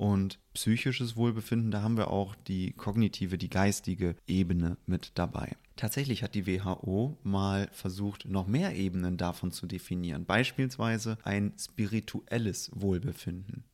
Und 0.00 0.38
psychisches 0.54 1.14
Wohlbefinden, 1.14 1.70
da 1.70 1.82
haben 1.82 1.98
wir 1.98 2.08
auch 2.08 2.34
die 2.34 2.72
kognitive, 2.72 3.36
die 3.36 3.50
geistige 3.50 4.16
Ebene 4.26 4.78
mit 4.86 5.12
dabei. 5.16 5.58
Tatsächlich 5.76 6.22
hat 6.22 6.34
die 6.34 6.46
WHO 6.46 7.18
mal 7.22 7.68
versucht, 7.72 8.24
noch 8.24 8.46
mehr 8.46 8.74
Ebenen 8.74 9.18
davon 9.18 9.52
zu 9.52 9.66
definieren. 9.66 10.24
Beispielsweise 10.24 11.18
ein 11.22 11.52
spirituelles 11.58 12.70
Wohlbefinden. 12.72 13.64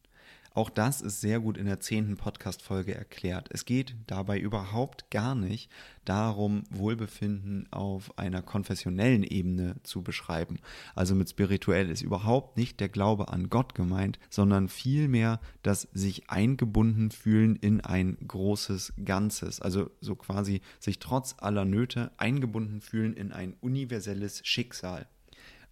Auch 0.57 0.71
das 0.71 1.03
ist 1.03 1.21
sehr 1.21 1.39
gut 1.39 1.59
in 1.59 1.67
der 1.67 1.81
zehnten 1.81 2.17
Podcast-Folge 2.17 2.95
erklärt. 2.95 3.51
Es 3.53 3.67
geht 3.67 3.95
dabei 4.07 4.39
überhaupt 4.39 5.11
gar 5.11 5.35
nicht 5.35 5.71
darum, 6.07 6.63
Wohlbefinden 6.71 7.71
auf 7.71 8.19
einer 8.19 8.41
konfessionellen 8.41 9.23
Ebene 9.23 9.77
zu 9.83 10.01
beschreiben. 10.01 10.59
Also 10.95 11.15
mit 11.15 11.29
spirituell 11.29 11.91
ist 11.91 12.01
überhaupt 12.01 12.57
nicht 12.57 12.81
der 12.81 12.89
Glaube 12.89 13.29
an 13.29 13.51
Gott 13.51 13.75
gemeint, 13.75 14.19
sondern 14.31 14.71
vielmehr 14.71 15.41
das 15.63 15.89
sich 15.93 16.31
eingebunden 16.31 17.11
fühlen 17.11 17.57
in 17.57 17.83
ein 17.83 18.17
großes 18.27 18.95
Ganzes. 19.05 19.61
Also 19.61 19.91
so 20.01 20.17
quasi 20.17 20.63
sich 20.81 21.01
trotz 21.01 21.35
aller 21.37 21.67
Nöte 21.67 22.13
eingebunden 22.17 22.81
fühlen 22.81 23.13
in 23.13 23.31
ein 23.31 23.53
universelles 23.61 24.41
Schicksal. 24.47 25.07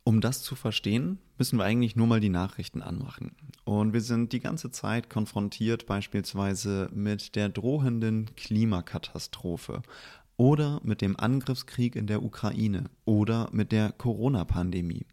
Um 0.06 0.20
das 0.20 0.42
zu 0.42 0.54
verstehen, 0.54 1.18
müssen 1.38 1.58
wir 1.58 1.64
eigentlich 1.64 1.96
nur 1.96 2.06
mal 2.06 2.20
die 2.20 2.28
Nachrichten 2.28 2.82
anmachen. 2.82 3.34
Und 3.64 3.94
wir 3.94 4.02
sind 4.02 4.34
die 4.34 4.40
ganze 4.40 4.70
Zeit 4.70 5.08
konfrontiert 5.08 5.86
beispielsweise 5.86 6.90
mit 6.92 7.34
der 7.36 7.48
drohenden 7.48 8.26
Klimakatastrophe 8.36 9.80
oder 10.36 10.82
mit 10.84 11.00
dem 11.00 11.18
Angriffskrieg 11.18 11.96
in 11.96 12.06
der 12.06 12.22
Ukraine 12.22 12.84
oder 13.06 13.48
mit 13.52 13.72
der 13.72 13.92
Corona-Pandemie. 13.92 15.06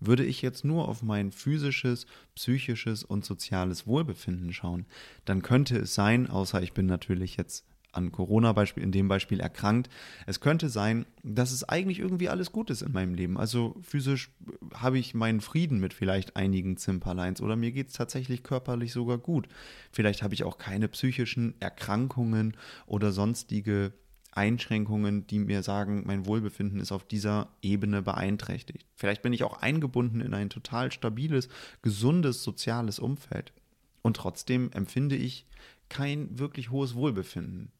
Würde 0.00 0.24
ich 0.24 0.42
jetzt 0.42 0.64
nur 0.64 0.88
auf 0.88 1.04
mein 1.04 1.30
physisches, 1.30 2.06
psychisches 2.34 3.04
und 3.04 3.24
soziales 3.24 3.86
Wohlbefinden 3.86 4.52
schauen, 4.52 4.86
dann 5.24 5.42
könnte 5.42 5.78
es 5.78 5.94
sein, 5.94 6.28
außer 6.28 6.60
ich 6.60 6.72
bin 6.72 6.86
natürlich 6.86 7.36
jetzt 7.36 7.64
an 7.92 8.10
Corona-Beispiel, 8.10 8.82
in 8.82 8.92
dem 8.92 9.08
Beispiel 9.08 9.40
erkrankt. 9.40 9.88
Es 10.26 10.40
könnte 10.40 10.68
sein, 10.68 11.06
dass 11.22 11.52
es 11.52 11.68
eigentlich 11.68 11.98
irgendwie 11.98 12.28
alles 12.28 12.50
gut 12.50 12.70
ist 12.70 12.82
in 12.82 12.92
meinem 12.92 13.14
Leben. 13.14 13.38
Also 13.38 13.76
physisch 13.82 14.30
habe 14.74 14.98
ich 14.98 15.14
meinen 15.14 15.40
Frieden 15.40 15.78
mit 15.78 15.94
vielleicht 15.94 16.36
einigen 16.36 16.76
Zimperleins 16.76 17.40
oder 17.40 17.56
mir 17.56 17.72
geht 17.72 17.88
es 17.88 17.94
tatsächlich 17.94 18.42
körperlich 18.42 18.92
sogar 18.92 19.18
gut. 19.18 19.46
Vielleicht 19.92 20.22
habe 20.22 20.34
ich 20.34 20.44
auch 20.44 20.58
keine 20.58 20.88
psychischen 20.88 21.54
Erkrankungen 21.60 22.56
oder 22.86 23.12
sonstige 23.12 23.92
Einschränkungen, 24.32 25.26
die 25.26 25.38
mir 25.38 25.62
sagen, 25.62 26.04
mein 26.06 26.26
Wohlbefinden 26.26 26.80
ist 26.80 26.90
auf 26.90 27.04
dieser 27.04 27.48
Ebene 27.60 28.00
beeinträchtigt. 28.00 28.86
Vielleicht 28.94 29.22
bin 29.22 29.34
ich 29.34 29.44
auch 29.44 29.60
eingebunden 29.60 30.20
in 30.22 30.32
ein 30.32 30.48
total 30.48 30.90
stabiles, 30.90 31.48
gesundes 31.82 32.42
soziales 32.42 32.98
Umfeld. 32.98 33.52
Und 34.00 34.16
trotzdem 34.16 34.70
empfinde 34.72 35.16
ich 35.16 35.46
kein 35.88 36.38
wirklich 36.38 36.70
hohes 36.70 36.94
Wohlbefinden. 36.94 37.70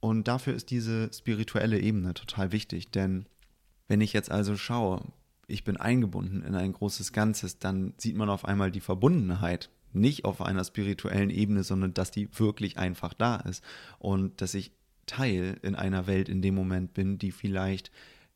Und 0.00 0.28
dafür 0.28 0.54
ist 0.54 0.70
diese 0.70 1.10
spirituelle 1.12 1.78
Ebene 1.78 2.14
total 2.14 2.52
wichtig, 2.52 2.90
denn 2.90 3.26
wenn 3.86 4.00
ich 4.00 4.12
jetzt 4.12 4.30
also 4.30 4.56
schaue, 4.56 5.04
ich 5.46 5.64
bin 5.64 5.76
eingebunden 5.76 6.42
in 6.42 6.54
ein 6.54 6.72
großes 6.72 7.12
Ganzes, 7.12 7.58
dann 7.58 7.92
sieht 7.98 8.16
man 8.16 8.30
auf 8.30 8.44
einmal 8.44 8.70
die 8.70 8.80
Verbundenheit 8.80 9.68
nicht 9.92 10.24
auf 10.24 10.40
einer 10.40 10.64
spirituellen 10.64 11.30
Ebene, 11.30 11.64
sondern 11.64 11.92
dass 11.92 12.10
die 12.10 12.28
wirklich 12.38 12.78
einfach 12.78 13.12
da 13.12 13.36
ist 13.36 13.62
und 13.98 14.40
dass 14.40 14.54
ich 14.54 14.72
Teil 15.06 15.58
in 15.62 15.74
einer 15.74 16.06
Welt 16.06 16.28
in 16.28 16.40
dem 16.40 16.54
Moment 16.54 16.94
bin, 16.94 17.18
die 17.18 17.32
vielleicht 17.32 17.90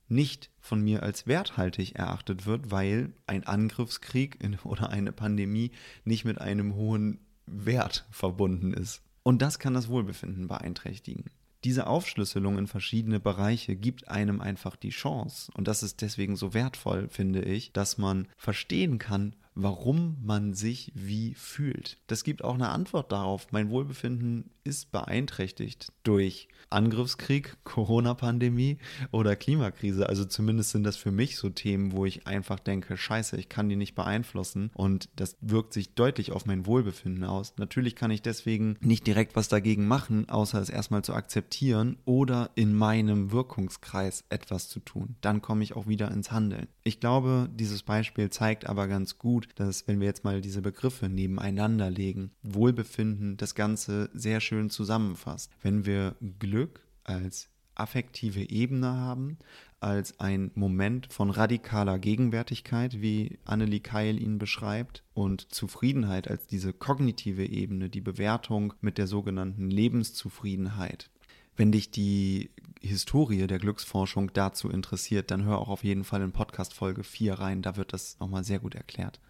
nicht 0.09 0.51
von 0.61 0.83
mir 0.83 1.03
als 1.03 1.27
werthaltig 1.27 1.95
erachtet 1.95 2.47
wird, 2.47 2.73
weil 2.73 3.13
ein 3.27 3.47
Angriffskrieg 3.47 4.39
oder 4.65 4.91
eine 4.91 5.13
Pandemie 5.13 5.71
nicht 6.05 6.25
mit 6.25 6.41
einem 6.41 6.75
hohen 6.75 7.21
Wert 7.47 8.07
verbunden 8.11 8.75
ist. 8.75 9.03
Und 9.23 9.41
das 9.41 9.59
kann 9.59 9.75
das 9.75 9.89
Wohlbefinden 9.89 10.49
beeinträchtigen 10.49 11.31
diese 11.65 11.87
Aufschlüsselung 11.87 12.59
in 12.59 12.67
verschiedene 12.67 13.21
Bereiche 13.21 13.75
gibt 13.75 14.09
einem 14.09 14.41
einfach 14.41 14.77
die 14.77 14.91
Chance. 14.91 15.51
Und 15.55 15.67
das 15.67 15.83
ist 15.83 16.03
deswegen 16.03 16.37
so 16.37 16.55
wertvoll, 16.55 17.09
finde 17.09 17.43
ich, 17.43 17.73
dass 17.73 17.99
man 17.99 18.29
verstehen 18.37 18.99
kann, 18.99 19.35
warum 19.55 20.17
man 20.23 20.55
sich 20.55 20.93
wie 20.95 21.35
fühlt. 21.35 21.99
Das 22.07 22.25
gibt 22.25 22.43
auch 22.43 22.55
eine 22.55 22.71
Antwort 22.71 23.13
darauf. 23.13 23.49
Mein 23.53 23.71
Wohlbefinden 23.71 24.51
ist 24.65 24.91
beeinträchtigt 24.93 25.93
durch 26.03 26.49
Angriffskrieg, 26.71 27.57
Corona-Pandemie 27.65 28.79
oder 29.13 29.37
Klimakrise. 29.37 30.09
Also 30.09 30.25
zumindest 30.25 30.71
sind 30.71 30.85
das 30.85 30.97
für 30.97 31.13
mich 31.13 31.37
so 31.37 31.51
Themen, 31.51 31.93
wo 31.93 32.05
ich 32.07 32.27
einfach 32.27 32.59
denke, 32.59 32.97
scheiße, 32.97 33.37
ich 33.37 33.49
kann 33.49 33.69
die 33.69 33.77
nicht 33.77 33.95
beeinflussen 33.95 34.71
und 34.75 35.09
das 35.17 35.37
wirkt 35.41 35.73
sich 35.73 35.95
deutlich 35.95 36.33
auf 36.33 36.47
mein 36.47 36.67
Wohlbefinden 36.67 37.25
aus. 37.25 37.55
Natürlich 37.59 37.95
kann 37.95 38.11
ich 38.11 38.23
deswegen 38.23 38.77
nicht 38.81 39.07
direkt 39.07 39.37
was 39.37 39.49
dagegen 39.49 39.87
machen, 39.87 40.29
außer 40.29 40.61
es 40.61 40.71
erstmal 40.71 41.05
zu 41.05 41.15
akzeptieren 41.15 41.99
oder 42.05 42.51
in 42.55 42.75
meinem 42.75 43.31
Wirkungskreis 43.31 44.25
etwas 44.31 44.69
zu 44.69 44.81
tun. 44.81 45.17
Dann 45.21 45.43
komme 45.43 45.63
ich 45.63 45.77
auch 45.77 45.87
wieder 45.87 46.11
ins 46.11 46.33
Handeln. 46.33 46.67
Ich 46.83 47.01
glaube, 47.01 47.49
dieses 47.53 47.83
Beispiel 47.83 48.31
zeigt 48.31 48.67
aber 48.67 48.89
ganz 48.89 49.19
gut, 49.19 49.44
dass 49.55 49.87
wenn 49.87 50.01
wir 50.01 50.07
jetzt 50.07 50.25
mal 50.25 50.41
diese 50.41 50.63
Begriffe 50.63 51.09
nebeneinander 51.09 51.91
legen, 51.91 52.31
Wohlbefinden 52.43 53.37
das 53.37 53.55
Ganze 53.55 54.11
sehr 54.15 54.41
schön 54.41 54.71
zusammenfasst. 54.71 55.51
Wenn 55.63 55.87
wir 55.87 56.17
Glück 56.39 56.81
als 57.05 57.49
affektive 57.75 58.49
Ebene 58.51 58.95
haben, 58.95 59.39
als 59.81 60.19
ein 60.19 60.51
Moment 60.55 61.13
von 61.13 61.31
radikaler 61.31 61.99
Gegenwärtigkeit, 61.99 63.03
wie 63.03 63.39
Annelie 63.45 63.81
Keil 63.81 64.21
ihn 64.21 64.39
beschreibt, 64.39 65.03
und 65.13 65.53
Zufriedenheit 65.53 66.29
als 66.29 66.47
diese 66.47 66.73
kognitive 66.73 67.45
Ebene, 67.45 67.91
die 67.91 68.01
Bewertung 68.01 68.73
mit 68.81 68.97
der 68.97 69.07
sogenannten 69.07 69.71
Lebenszufriedenheit. 69.71 71.11
Wenn 71.57 71.71
dich 71.71 71.91
die 71.91 72.51
Historie 72.81 73.47
der 73.47 73.59
Glücksforschung 73.59 74.33
dazu 74.33 74.69
interessiert, 74.69 75.31
dann 75.31 75.45
hör 75.45 75.59
auch 75.59 75.69
auf 75.69 75.85
jeden 75.85 76.05
Fall 76.05 76.23
in 76.23 76.33
Podcast 76.33 76.75
Folge 76.75 77.05
4 77.05 77.35
rein, 77.35 77.63
da 77.63 77.77
wird 77.77 77.93
das 77.93 78.19
nochmal 78.19 78.45
sehr 78.45 78.59
gut 78.59 78.75
erklärt. 78.75 79.21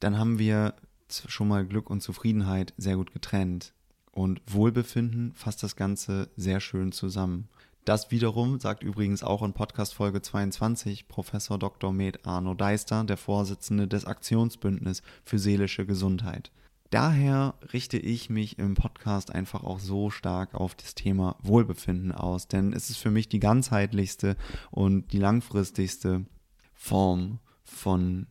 Dann 0.00 0.18
haben 0.18 0.38
wir 0.38 0.74
schon 1.08 1.48
mal 1.48 1.64
Glück 1.64 1.90
und 1.90 2.02
Zufriedenheit 2.02 2.74
sehr 2.76 2.96
gut 2.96 3.12
getrennt. 3.12 3.72
Und 4.12 4.40
Wohlbefinden 4.46 5.32
fasst 5.34 5.62
das 5.62 5.76
Ganze 5.76 6.30
sehr 6.36 6.60
schön 6.60 6.92
zusammen. 6.92 7.48
Das 7.84 8.10
wiederum 8.10 8.58
sagt 8.58 8.82
übrigens 8.82 9.22
auch 9.22 9.42
in 9.42 9.52
Podcast 9.52 9.94
Folge 9.94 10.20
22 10.20 11.06
Professor 11.06 11.58
Dr. 11.58 11.92
Med 11.92 12.26
Arno 12.26 12.54
Deister, 12.54 13.04
der 13.04 13.16
Vorsitzende 13.16 13.86
des 13.86 14.06
Aktionsbündnis 14.06 15.02
für 15.22 15.38
seelische 15.38 15.86
Gesundheit. 15.86 16.50
Daher 16.90 17.54
richte 17.72 17.98
ich 17.98 18.30
mich 18.30 18.58
im 18.58 18.74
Podcast 18.74 19.32
einfach 19.32 19.62
auch 19.62 19.78
so 19.78 20.10
stark 20.10 20.54
auf 20.54 20.74
das 20.74 20.94
Thema 20.94 21.36
Wohlbefinden 21.42 22.10
aus, 22.10 22.48
denn 22.48 22.72
es 22.72 22.90
ist 22.90 22.98
für 22.98 23.10
mich 23.10 23.28
die 23.28 23.40
ganzheitlichste 23.40 24.36
und 24.70 25.12
die 25.12 25.18
langfristigste 25.18 26.26
Form 26.74 27.38
von 27.62 28.26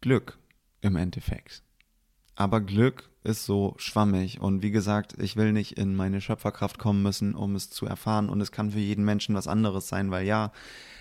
Glück 0.00 0.38
im 0.82 0.96
Endeffekt. 0.96 1.62
Aber 2.34 2.60
Glück 2.60 3.10
ist 3.24 3.44
so 3.44 3.74
schwammig 3.78 4.40
und 4.40 4.62
wie 4.62 4.70
gesagt, 4.70 5.14
ich 5.18 5.36
will 5.36 5.52
nicht 5.52 5.78
in 5.78 5.94
meine 5.94 6.20
Schöpferkraft 6.20 6.78
kommen 6.78 7.02
müssen, 7.02 7.34
um 7.34 7.54
es 7.54 7.70
zu 7.70 7.86
erfahren 7.86 8.28
und 8.28 8.40
es 8.40 8.52
kann 8.52 8.72
für 8.72 8.78
jeden 8.78 9.04
Menschen 9.04 9.34
was 9.34 9.46
anderes 9.46 9.88
sein, 9.88 10.10
weil 10.10 10.26
ja, 10.26 10.52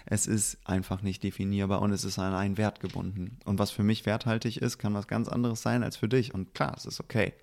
es 0.05 0.27
ist 0.27 0.59
einfach 0.65 1.01
nicht 1.01 1.23
definierbar 1.23 1.81
und 1.81 1.91
es 1.91 2.03
ist 2.03 2.19
an 2.19 2.33
einen 2.33 2.57
Wert 2.57 2.79
gebunden. 2.79 3.39
Und 3.45 3.59
was 3.59 3.71
für 3.71 3.83
mich 3.83 4.05
werthaltig 4.05 4.57
ist, 4.57 4.77
kann 4.77 4.93
was 4.93 5.07
ganz 5.07 5.27
anderes 5.27 5.61
sein 5.61 5.83
als 5.83 5.97
für 5.97 6.09
dich 6.09 6.33
und 6.33 6.53
klar, 6.53 6.73
es 6.77 6.85
ist 6.85 6.99
okay. 6.99 7.33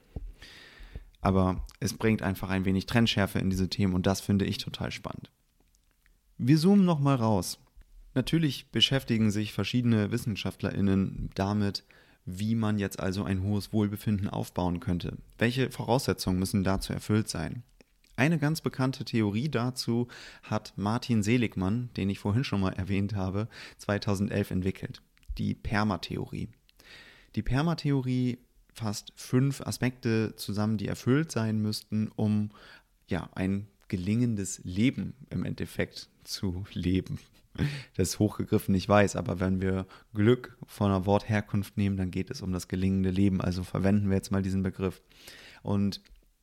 Aber 1.20 1.64
es 1.80 1.94
bringt 1.94 2.22
einfach 2.22 2.50
ein 2.50 2.64
wenig 2.64 2.86
Trennschärfe 2.86 3.38
in 3.38 3.50
diese 3.50 3.68
Themen 3.68 3.94
und 3.94 4.06
das 4.06 4.20
finde 4.20 4.44
ich 4.44 4.58
total 4.58 4.92
spannend. 4.92 5.30
Wir 6.36 6.58
zoomen 6.58 6.84
nochmal 6.84 7.16
raus. 7.16 7.58
Natürlich 8.14 8.70
beschäftigen 8.70 9.30
sich 9.30 9.52
verschiedene 9.52 10.12
WissenschaftlerInnen 10.12 11.30
damit, 11.34 11.84
wie 12.30 12.54
man 12.54 12.78
jetzt 12.78 13.00
also 13.00 13.24
ein 13.24 13.42
hohes 13.42 13.72
Wohlbefinden 13.72 14.28
aufbauen 14.28 14.80
könnte. 14.80 15.16
Welche 15.38 15.70
Voraussetzungen 15.70 16.38
müssen 16.38 16.62
dazu 16.62 16.92
erfüllt 16.92 17.28
sein? 17.28 17.62
Eine 18.16 18.38
ganz 18.38 18.60
bekannte 18.60 19.04
Theorie 19.04 19.48
dazu 19.48 20.08
hat 20.42 20.72
Martin 20.76 21.22
Seligmann, 21.22 21.88
den 21.96 22.10
ich 22.10 22.18
vorhin 22.18 22.44
schon 22.44 22.60
mal 22.60 22.72
erwähnt 22.72 23.14
habe, 23.14 23.48
2011 23.78 24.50
entwickelt. 24.50 25.02
Die 25.38 25.54
Permatheorie. 25.54 26.48
Die 27.34 27.42
Permatheorie 27.42 28.38
fasst 28.74 29.12
fünf 29.16 29.60
Aspekte 29.60 30.34
zusammen, 30.36 30.78
die 30.78 30.88
erfüllt 30.88 31.32
sein 31.32 31.62
müssten, 31.62 32.10
um 32.14 32.50
ja 33.06 33.30
ein 33.34 33.68
gelingendes 33.88 34.60
Leben 34.64 35.14
im 35.30 35.44
Endeffekt 35.44 36.08
zu 36.24 36.64
leben. 36.72 37.18
Das 37.96 38.10
ist 38.10 38.18
hochgegriffen, 38.18 38.74
ich 38.74 38.88
weiß, 38.88 39.16
aber 39.16 39.40
wenn 39.40 39.60
wir 39.60 39.86
Glück 40.14 40.56
von 40.66 40.90
einer 40.90 41.06
Wortherkunft 41.06 41.76
nehmen, 41.76 41.96
dann 41.96 42.10
geht 42.10 42.30
es 42.30 42.40
um 42.40 42.52
das 42.52 42.68
gelingende 42.68 43.10
Leben. 43.10 43.40
Also 43.40 43.64
verwenden 43.64 44.08
wir 44.08 44.16
jetzt 44.16 44.30
mal 44.30 44.42
diesen 44.42 44.62
Begriff. 44.62 45.02
Und 45.62 46.00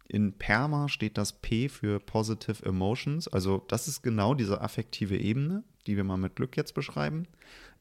in 0.08 0.34
PERMA 0.34 0.90
steht 0.90 1.18
das 1.18 1.34
P 1.34 1.70
für 1.70 2.00
Positive 2.00 2.66
Emotions. 2.66 3.28
Also 3.28 3.64
das 3.68 3.88
ist 3.88 4.02
genau 4.04 4.34
diese 4.34 4.62
affektive 4.62 5.18
Ebene, 5.18 5.64
die 5.88 5.96
wir 5.96 6.04
mal 6.04 6.18
mit 6.18 6.36
Glück 6.36 6.58
jetzt 6.58 6.74
beschreiben. 6.74 7.28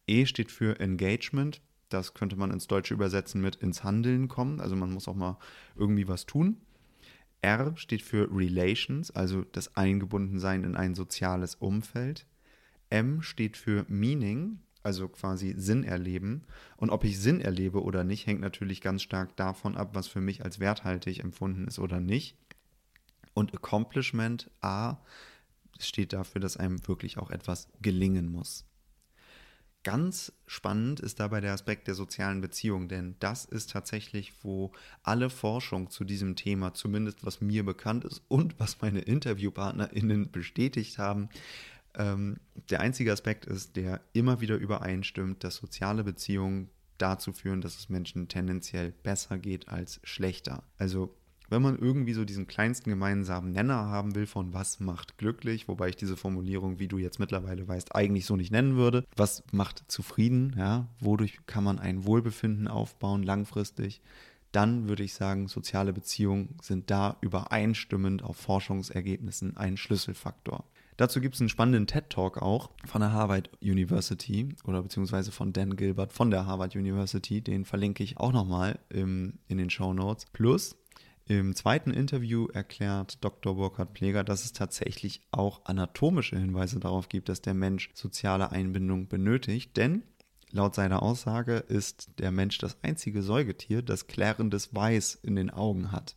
E 0.06 0.26
steht 0.26 0.50
für 0.50 0.80
Engagement. 0.80 1.60
Das 1.88 2.14
könnte 2.14 2.36
man 2.36 2.50
ins 2.50 2.66
Deutsche 2.66 2.94
übersetzen 2.94 3.40
mit 3.40 3.56
ins 3.56 3.84
Handeln 3.84 4.28
kommen. 4.28 4.60
Also 4.60 4.74
man 4.76 4.92
muss 4.92 5.08
auch 5.08 5.14
mal 5.14 5.38
irgendwie 5.76 6.08
was 6.08 6.26
tun. 6.26 6.58
R 7.44 7.76
steht 7.76 8.00
für 8.00 8.28
Relations, 8.34 9.10
also 9.10 9.44
das 9.52 9.76
Eingebundensein 9.76 10.64
in 10.64 10.76
ein 10.76 10.94
soziales 10.94 11.54
Umfeld. 11.56 12.26
M 12.88 13.20
steht 13.20 13.58
für 13.58 13.84
Meaning, 13.88 14.60
also 14.82 15.08
quasi 15.08 15.54
Sinn 15.56 15.84
erleben. 15.84 16.44
Und 16.78 16.88
ob 16.88 17.04
ich 17.04 17.20
Sinn 17.20 17.40
erlebe 17.40 17.82
oder 17.82 18.02
nicht, 18.02 18.26
hängt 18.26 18.40
natürlich 18.40 18.80
ganz 18.80 19.02
stark 19.02 19.36
davon 19.36 19.76
ab, 19.76 19.90
was 19.92 20.06
für 20.06 20.22
mich 20.22 20.42
als 20.42 20.58
werthaltig 20.58 21.20
empfunden 21.20 21.66
ist 21.66 21.78
oder 21.78 22.00
nicht. 22.00 22.34
Und 23.34 23.54
Accomplishment, 23.54 24.50
A, 24.62 24.96
steht 25.78 26.14
dafür, 26.14 26.40
dass 26.40 26.56
einem 26.56 26.86
wirklich 26.88 27.18
auch 27.18 27.30
etwas 27.30 27.68
gelingen 27.82 28.30
muss. 28.32 28.64
Ganz 29.84 30.32
spannend 30.46 30.98
ist 31.00 31.20
dabei 31.20 31.42
der 31.42 31.52
Aspekt 31.52 31.88
der 31.88 31.94
sozialen 31.94 32.40
Beziehung, 32.40 32.88
denn 32.88 33.16
das 33.20 33.44
ist 33.44 33.70
tatsächlich, 33.70 34.32
wo 34.42 34.72
alle 35.02 35.28
Forschung 35.28 35.90
zu 35.90 36.04
diesem 36.04 36.36
Thema, 36.36 36.72
zumindest 36.72 37.24
was 37.24 37.42
mir 37.42 37.66
bekannt 37.66 38.06
ist 38.06 38.22
und 38.28 38.58
was 38.58 38.80
meine 38.80 39.00
InterviewpartnerInnen 39.00 40.30
bestätigt 40.30 40.96
haben, 40.96 41.28
ähm, 41.96 42.38
der 42.70 42.80
einzige 42.80 43.12
Aspekt 43.12 43.44
ist, 43.44 43.76
der 43.76 44.00
immer 44.14 44.40
wieder 44.40 44.56
übereinstimmt, 44.56 45.44
dass 45.44 45.56
soziale 45.56 46.02
Beziehungen 46.02 46.70
dazu 46.96 47.34
führen, 47.34 47.60
dass 47.60 47.76
es 47.76 47.90
Menschen 47.90 48.28
tendenziell 48.28 48.92
besser 49.02 49.38
geht 49.38 49.68
als 49.68 50.00
schlechter. 50.02 50.62
Also 50.78 51.14
wenn 51.48 51.62
man 51.62 51.78
irgendwie 51.78 52.14
so 52.14 52.24
diesen 52.24 52.46
kleinsten 52.46 52.90
gemeinsamen 52.90 53.52
Nenner 53.52 53.86
haben 53.86 54.14
will 54.14 54.26
von 54.26 54.54
was 54.54 54.80
macht 54.80 55.18
glücklich, 55.18 55.68
wobei 55.68 55.90
ich 55.90 55.96
diese 55.96 56.16
Formulierung, 56.16 56.78
wie 56.78 56.88
du 56.88 56.98
jetzt 56.98 57.18
mittlerweile 57.18 57.66
weißt, 57.68 57.94
eigentlich 57.94 58.26
so 58.26 58.36
nicht 58.36 58.50
nennen 58.52 58.76
würde. 58.76 59.04
Was 59.16 59.44
macht 59.52 59.84
zufrieden, 59.88 60.54
ja? 60.56 60.88
Wodurch 61.00 61.38
kann 61.46 61.64
man 61.64 61.78
ein 61.78 62.04
Wohlbefinden 62.04 62.68
aufbauen 62.68 63.22
langfristig? 63.22 64.00
Dann 64.52 64.88
würde 64.88 65.02
ich 65.02 65.14
sagen, 65.14 65.48
soziale 65.48 65.92
Beziehungen 65.92 66.56
sind 66.62 66.90
da 66.90 67.16
übereinstimmend 67.20 68.22
auf 68.22 68.36
Forschungsergebnissen 68.36 69.56
ein 69.56 69.76
Schlüsselfaktor. 69.76 70.64
Dazu 70.96 71.20
gibt 71.20 71.34
es 71.34 71.40
einen 71.40 71.48
spannenden 71.48 71.88
TED-Talk 71.88 72.40
auch 72.40 72.70
von 72.86 73.00
der 73.00 73.10
Harvard 73.10 73.50
University 73.60 74.50
oder 74.64 74.80
beziehungsweise 74.80 75.32
von 75.32 75.52
Dan 75.52 75.74
Gilbert 75.74 76.12
von 76.12 76.30
der 76.30 76.46
Harvard 76.46 76.76
University. 76.76 77.40
Den 77.40 77.64
verlinke 77.64 78.04
ich 78.04 78.18
auch 78.18 78.30
nochmal 78.30 78.78
in 78.90 79.34
den 79.48 79.70
Show 79.70 79.92
Notes. 79.92 80.26
Plus 80.32 80.76
im 81.26 81.54
zweiten 81.54 81.90
Interview 81.90 82.48
erklärt 82.48 83.24
Dr. 83.24 83.54
Burkhard 83.54 83.96
Pfleger, 83.96 84.24
dass 84.24 84.44
es 84.44 84.52
tatsächlich 84.52 85.22
auch 85.30 85.64
anatomische 85.64 86.38
Hinweise 86.38 86.80
darauf 86.80 87.08
gibt, 87.08 87.28
dass 87.28 87.40
der 87.40 87.54
Mensch 87.54 87.90
soziale 87.94 88.52
Einbindung 88.52 89.08
benötigt, 89.08 89.76
denn 89.76 90.02
laut 90.50 90.74
seiner 90.74 91.02
Aussage 91.02 91.56
ist 91.56 92.18
der 92.18 92.30
Mensch 92.30 92.58
das 92.58 92.76
einzige 92.82 93.22
Säugetier, 93.22 93.80
das 93.80 94.06
klärendes 94.06 94.74
Weiß 94.74 95.14
in 95.22 95.36
den 95.36 95.50
Augen 95.50 95.92
hat. 95.92 96.16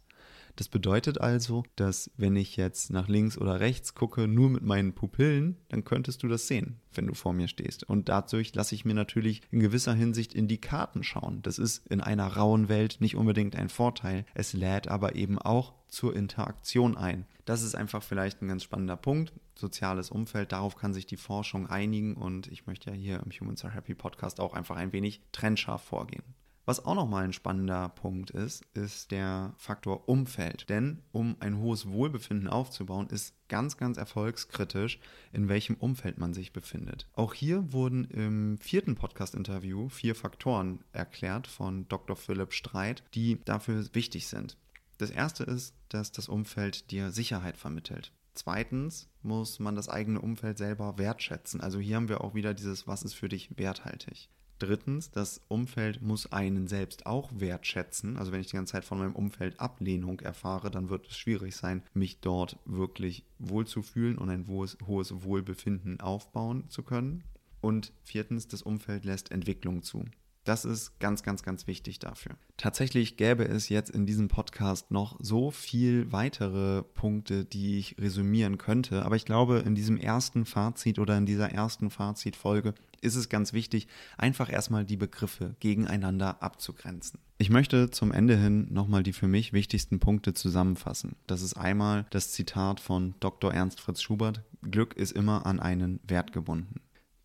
Das 0.57 0.69
bedeutet 0.69 1.21
also, 1.21 1.63
dass 1.75 2.09
wenn 2.17 2.35
ich 2.35 2.57
jetzt 2.57 2.89
nach 2.89 3.07
links 3.07 3.37
oder 3.37 3.59
rechts 3.59 3.93
gucke, 3.93 4.27
nur 4.27 4.49
mit 4.49 4.63
meinen 4.63 4.93
Pupillen, 4.93 5.55
dann 5.69 5.83
könntest 5.83 6.23
du 6.23 6.27
das 6.27 6.47
sehen, 6.47 6.81
wenn 6.95 7.05
du 7.05 7.13
vor 7.13 7.31
mir 7.31 7.47
stehst. 7.47 7.83
Und 7.83 8.09
dadurch 8.09 8.55
lasse 8.55 8.73
ich 8.73 8.83
mir 8.83 8.95
natürlich 8.95 9.43
in 9.51 9.59
gewisser 9.59 9.93
Hinsicht 9.93 10.33
in 10.33 10.47
die 10.47 10.59
Karten 10.59 11.03
schauen. 11.03 11.43
Das 11.43 11.59
ist 11.59 11.85
in 11.87 12.01
einer 12.01 12.25
rauen 12.25 12.69
Welt 12.69 12.97
nicht 13.01 13.15
unbedingt 13.15 13.55
ein 13.55 13.69
Vorteil. 13.69 14.25
Es 14.33 14.53
lädt 14.53 14.87
aber 14.87 15.15
eben 15.15 15.37
auch 15.37 15.75
zur 15.89 16.15
Interaktion 16.15 16.97
ein. 16.97 17.27
Das 17.45 17.61
ist 17.61 17.75
einfach 17.75 18.01
vielleicht 18.01 18.41
ein 18.41 18.47
ganz 18.47 18.63
spannender 18.63 18.97
Punkt. 18.97 19.33
Soziales 19.53 20.09
Umfeld, 20.09 20.53
darauf 20.53 20.75
kann 20.75 20.95
sich 20.95 21.05
die 21.05 21.17
Forschung 21.17 21.67
einigen 21.67 22.15
und 22.15 22.47
ich 22.47 22.65
möchte 22.65 22.89
ja 22.89 22.95
hier 22.95 23.21
im 23.23 23.29
Humans 23.31 23.63
Are 23.63 23.75
Happy 23.75 23.93
Podcast 23.93 24.39
auch 24.39 24.55
einfach 24.55 24.75
ein 24.75 24.91
wenig 24.91 25.21
trennscharf 25.31 25.83
vorgehen. 25.83 26.23
Was 26.67 26.84
auch 26.84 26.95
nochmal 26.95 27.23
ein 27.23 27.32
spannender 27.32 27.88
Punkt 27.88 28.32
ist, 28.32 28.65
ist 28.73 29.12
der 29.12 29.53
Faktor 29.56 30.10
Umfeld. 30.10 30.67
Denn 30.67 31.01
um 31.13 31.38
ein 31.39 31.60
hohes 31.60 31.88
Wohlbefinden 31.88 32.49
aufzubauen, 32.49 33.08
ist 33.08 33.34
ganz, 33.47 33.77
ganz 33.77 33.95
erfolgskritisch, 33.95 34.99
in 35.32 35.47
welchem 35.47 35.75
Umfeld 35.75 36.17
man 36.17 36.34
sich 36.34 36.51
befindet. 36.51 37.08
Auch 37.13 37.34
hier 37.34 37.71
wurden 37.71 38.03
im 38.10 38.58
vierten 38.58 38.95
Podcast-Interview 38.95 39.88
vier 39.88 40.13
Faktoren 40.13 40.84
erklärt 40.91 41.47
von 41.47 41.88
Dr. 41.88 42.17
Philipp 42.17 42.51
Streit, 42.51 43.01
die 43.13 43.41
dafür 43.45 43.86
wichtig 43.93 44.27
sind. 44.27 44.58
Das 44.97 45.10
erste 45.10 45.45
ist, 45.45 45.73
dass 45.88 46.12
das 46.12 46.27
Umfeld 46.27 46.91
dir 46.91 47.12
Sicherheit 47.12 47.56
vermittelt. 47.56 48.12
Zweitens 48.34 49.08
muss 49.21 49.60
man 49.60 49.77
das 49.77 49.88
eigene 49.88 50.19
Umfeld 50.19 50.58
selber 50.58 50.97
wertschätzen. 50.97 51.62
Also 51.62 51.80
hier 51.80 51.95
haben 51.95 52.10
wir 52.10 52.19
auch 52.25 52.36
wieder 52.36 52.53
dieses, 52.53 52.88
was 52.88 53.03
ist 53.03 53.13
für 53.13 53.30
dich 53.30 53.58
werthaltig. 53.58 54.27
Drittens, 54.59 55.11
das 55.11 55.41
Umfeld 55.47 56.01
muss 56.01 56.31
einen 56.31 56.67
selbst 56.67 57.05
auch 57.05 57.29
wertschätzen. 57.33 58.17
Also 58.17 58.31
wenn 58.31 58.41
ich 58.41 58.47
die 58.47 58.55
ganze 58.55 58.71
Zeit 58.71 58.85
von 58.85 58.97
meinem 58.97 59.15
Umfeld 59.15 59.59
Ablehnung 59.59 60.19
erfahre, 60.19 60.71
dann 60.71 60.89
wird 60.89 61.07
es 61.07 61.17
schwierig 61.17 61.55
sein, 61.55 61.83
mich 61.93 62.19
dort 62.21 62.57
wirklich 62.65 63.23
wohlzufühlen 63.37 64.17
und 64.17 64.29
ein 64.29 64.47
hohes, 64.47 64.77
hohes 64.85 65.23
Wohlbefinden 65.23 65.99
aufbauen 65.99 66.69
zu 66.69 66.83
können. 66.83 67.23
Und 67.61 67.93
viertens, 68.03 68.47
das 68.47 68.61
Umfeld 68.61 69.05
lässt 69.05 69.31
Entwicklung 69.31 69.83
zu. 69.83 70.05
Das 70.47 70.63
ist 70.63 70.97
ganz, 70.99 71.23
ganz, 71.23 71.43
ganz 71.43 71.67
wichtig 71.67 71.99
dafür. 71.99 72.37
Tatsächlich 72.55 73.17
gäbe 73.17 73.43
es 73.43 73.67
jetzt 73.67 73.89
in 73.89 74.05
diesem 74.05 74.29
Podcast 74.29 74.91
noch 74.91 75.17
so 75.19 75.51
viel 75.51 76.09
weitere 76.13 76.83
Punkte, 76.83 77.43
die 77.43 77.77
ich 77.79 77.97
resümieren 77.99 78.57
könnte. 78.57 79.03
Aber 79.03 79.17
ich 79.17 79.25
glaube, 79.25 79.57
in 79.65 79.75
diesem 79.75 79.97
ersten 79.97 80.45
Fazit 80.45 80.99
oder 80.99 81.17
in 81.17 81.25
dieser 81.25 81.51
ersten 81.51 81.89
Fazitfolge 81.89 82.75
ist 83.01 83.15
es 83.15 83.29
ganz 83.29 83.53
wichtig, 83.53 83.88
einfach 84.17 84.51
erstmal 84.51 84.86
die 84.86 84.97
Begriffe 84.97 85.55
gegeneinander 85.60 86.41
abzugrenzen. 86.41 87.19
Ich 87.38 87.49
möchte 87.49 87.91
zum 87.91 88.12
Ende 88.12 88.38
hin 88.38 88.67
nochmal 88.71 89.03
die 89.03 89.13
für 89.13 89.27
mich 89.27 89.53
wichtigsten 89.53 89.99
Punkte 89.99 90.33
zusammenfassen. 90.33 91.15
Das 91.27 91.41
ist 91.41 91.55
einmal 91.55 92.05
das 92.10 92.31
Zitat 92.31 92.79
von 92.79 93.15
Dr. 93.19 93.53
Ernst 93.53 93.79
Fritz 93.79 94.01
Schubert. 94.01 94.41
Glück 94.62 94.95
ist 94.95 95.12
immer 95.12 95.45
an 95.45 95.60
einen 95.60 95.99
Wert 96.07 96.33
gebunden. 96.33 96.81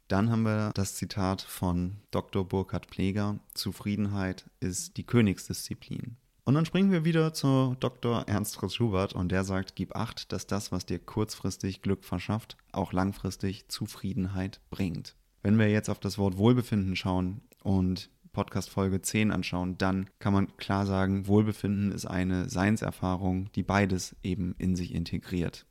Dann 0.09 0.31
haben 0.31 0.43
wir 0.43 0.73
das 0.75 0.97
Zitat 0.97 1.41
von 1.41 1.97
Dr. 2.11 2.47
Burkhard 2.47 2.89
Pleger, 2.89 3.39
Zufriedenheit 3.55 4.45
ist 4.61 4.99
die 4.99 5.05
Königsdisziplin. 5.05 6.19
Und 6.45 6.55
dann 6.55 6.67
springen 6.67 6.91
wir 6.91 7.05
wieder 7.05 7.33
zu 7.33 7.77
Dr. 7.79 8.25
Ernst 8.27 8.57
Fritz 8.57 8.75
Schubert 8.75 9.15
und 9.15 9.31
der 9.31 9.45
sagt, 9.45 9.77
gib 9.77 9.95
acht, 9.95 10.33
dass 10.33 10.47
das, 10.47 10.73
was 10.73 10.85
dir 10.85 10.99
kurzfristig 10.99 11.83
Glück 11.83 12.05
verschafft, 12.05 12.57
auch 12.73 12.93
langfristig 12.93 13.69
Zufriedenheit 13.69 14.61
bringt. 14.69 15.15
Wenn 15.43 15.59
wir 15.59 15.69
jetzt 15.69 15.89
auf 15.89 15.99
das 15.99 16.19
Wort 16.19 16.39
Wohlbefinden 16.39 16.95
schauen 16.95 17.41
und 17.65 18.11
Podcast 18.33 18.71
Folge 18.71 19.03
10 19.03 19.33
anschauen, 19.33 19.77
dann 19.77 20.09
kann 20.21 20.33
man 20.33 20.57
klar 20.57 20.87
sagen, 20.87 21.27
Wohlbefinden 21.27 21.91
ist 21.91 22.07
eine 22.07 22.49
Seinserfahrung, 22.49 23.51
die 23.53 23.65
beides 23.65 24.15
eben 24.23 24.55
in 24.59 24.77
sich 24.77 24.95
integriert. 24.95 25.67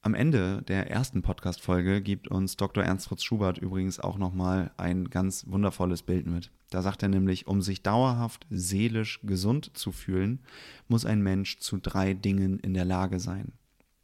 Am 0.00 0.14
Ende 0.14 0.62
der 0.62 0.88
ersten 0.88 1.22
Podcast-Folge 1.22 2.00
gibt 2.00 2.28
uns 2.28 2.56
Dr. 2.56 2.84
Ernst 2.84 3.08
Fritz 3.08 3.24
Schubert 3.24 3.58
übrigens 3.58 3.98
auch 3.98 4.16
nochmal 4.16 4.70
ein 4.76 5.10
ganz 5.10 5.44
wundervolles 5.48 6.04
Bild 6.04 6.28
mit. 6.28 6.52
Da 6.70 6.80
sagt 6.80 7.02
er 7.02 7.08
nämlich, 7.08 7.48
um 7.48 7.60
sich 7.60 7.82
dauerhaft 7.82 8.46
seelisch 8.48 9.18
gesund 9.24 9.76
zu 9.76 9.90
fühlen, 9.90 10.44
muss 10.86 11.04
ein 11.04 11.20
Mensch 11.20 11.58
zu 11.58 11.78
drei 11.78 12.14
Dingen 12.14 12.60
in 12.60 12.74
der 12.74 12.84
Lage 12.84 13.18
sein. 13.18 13.54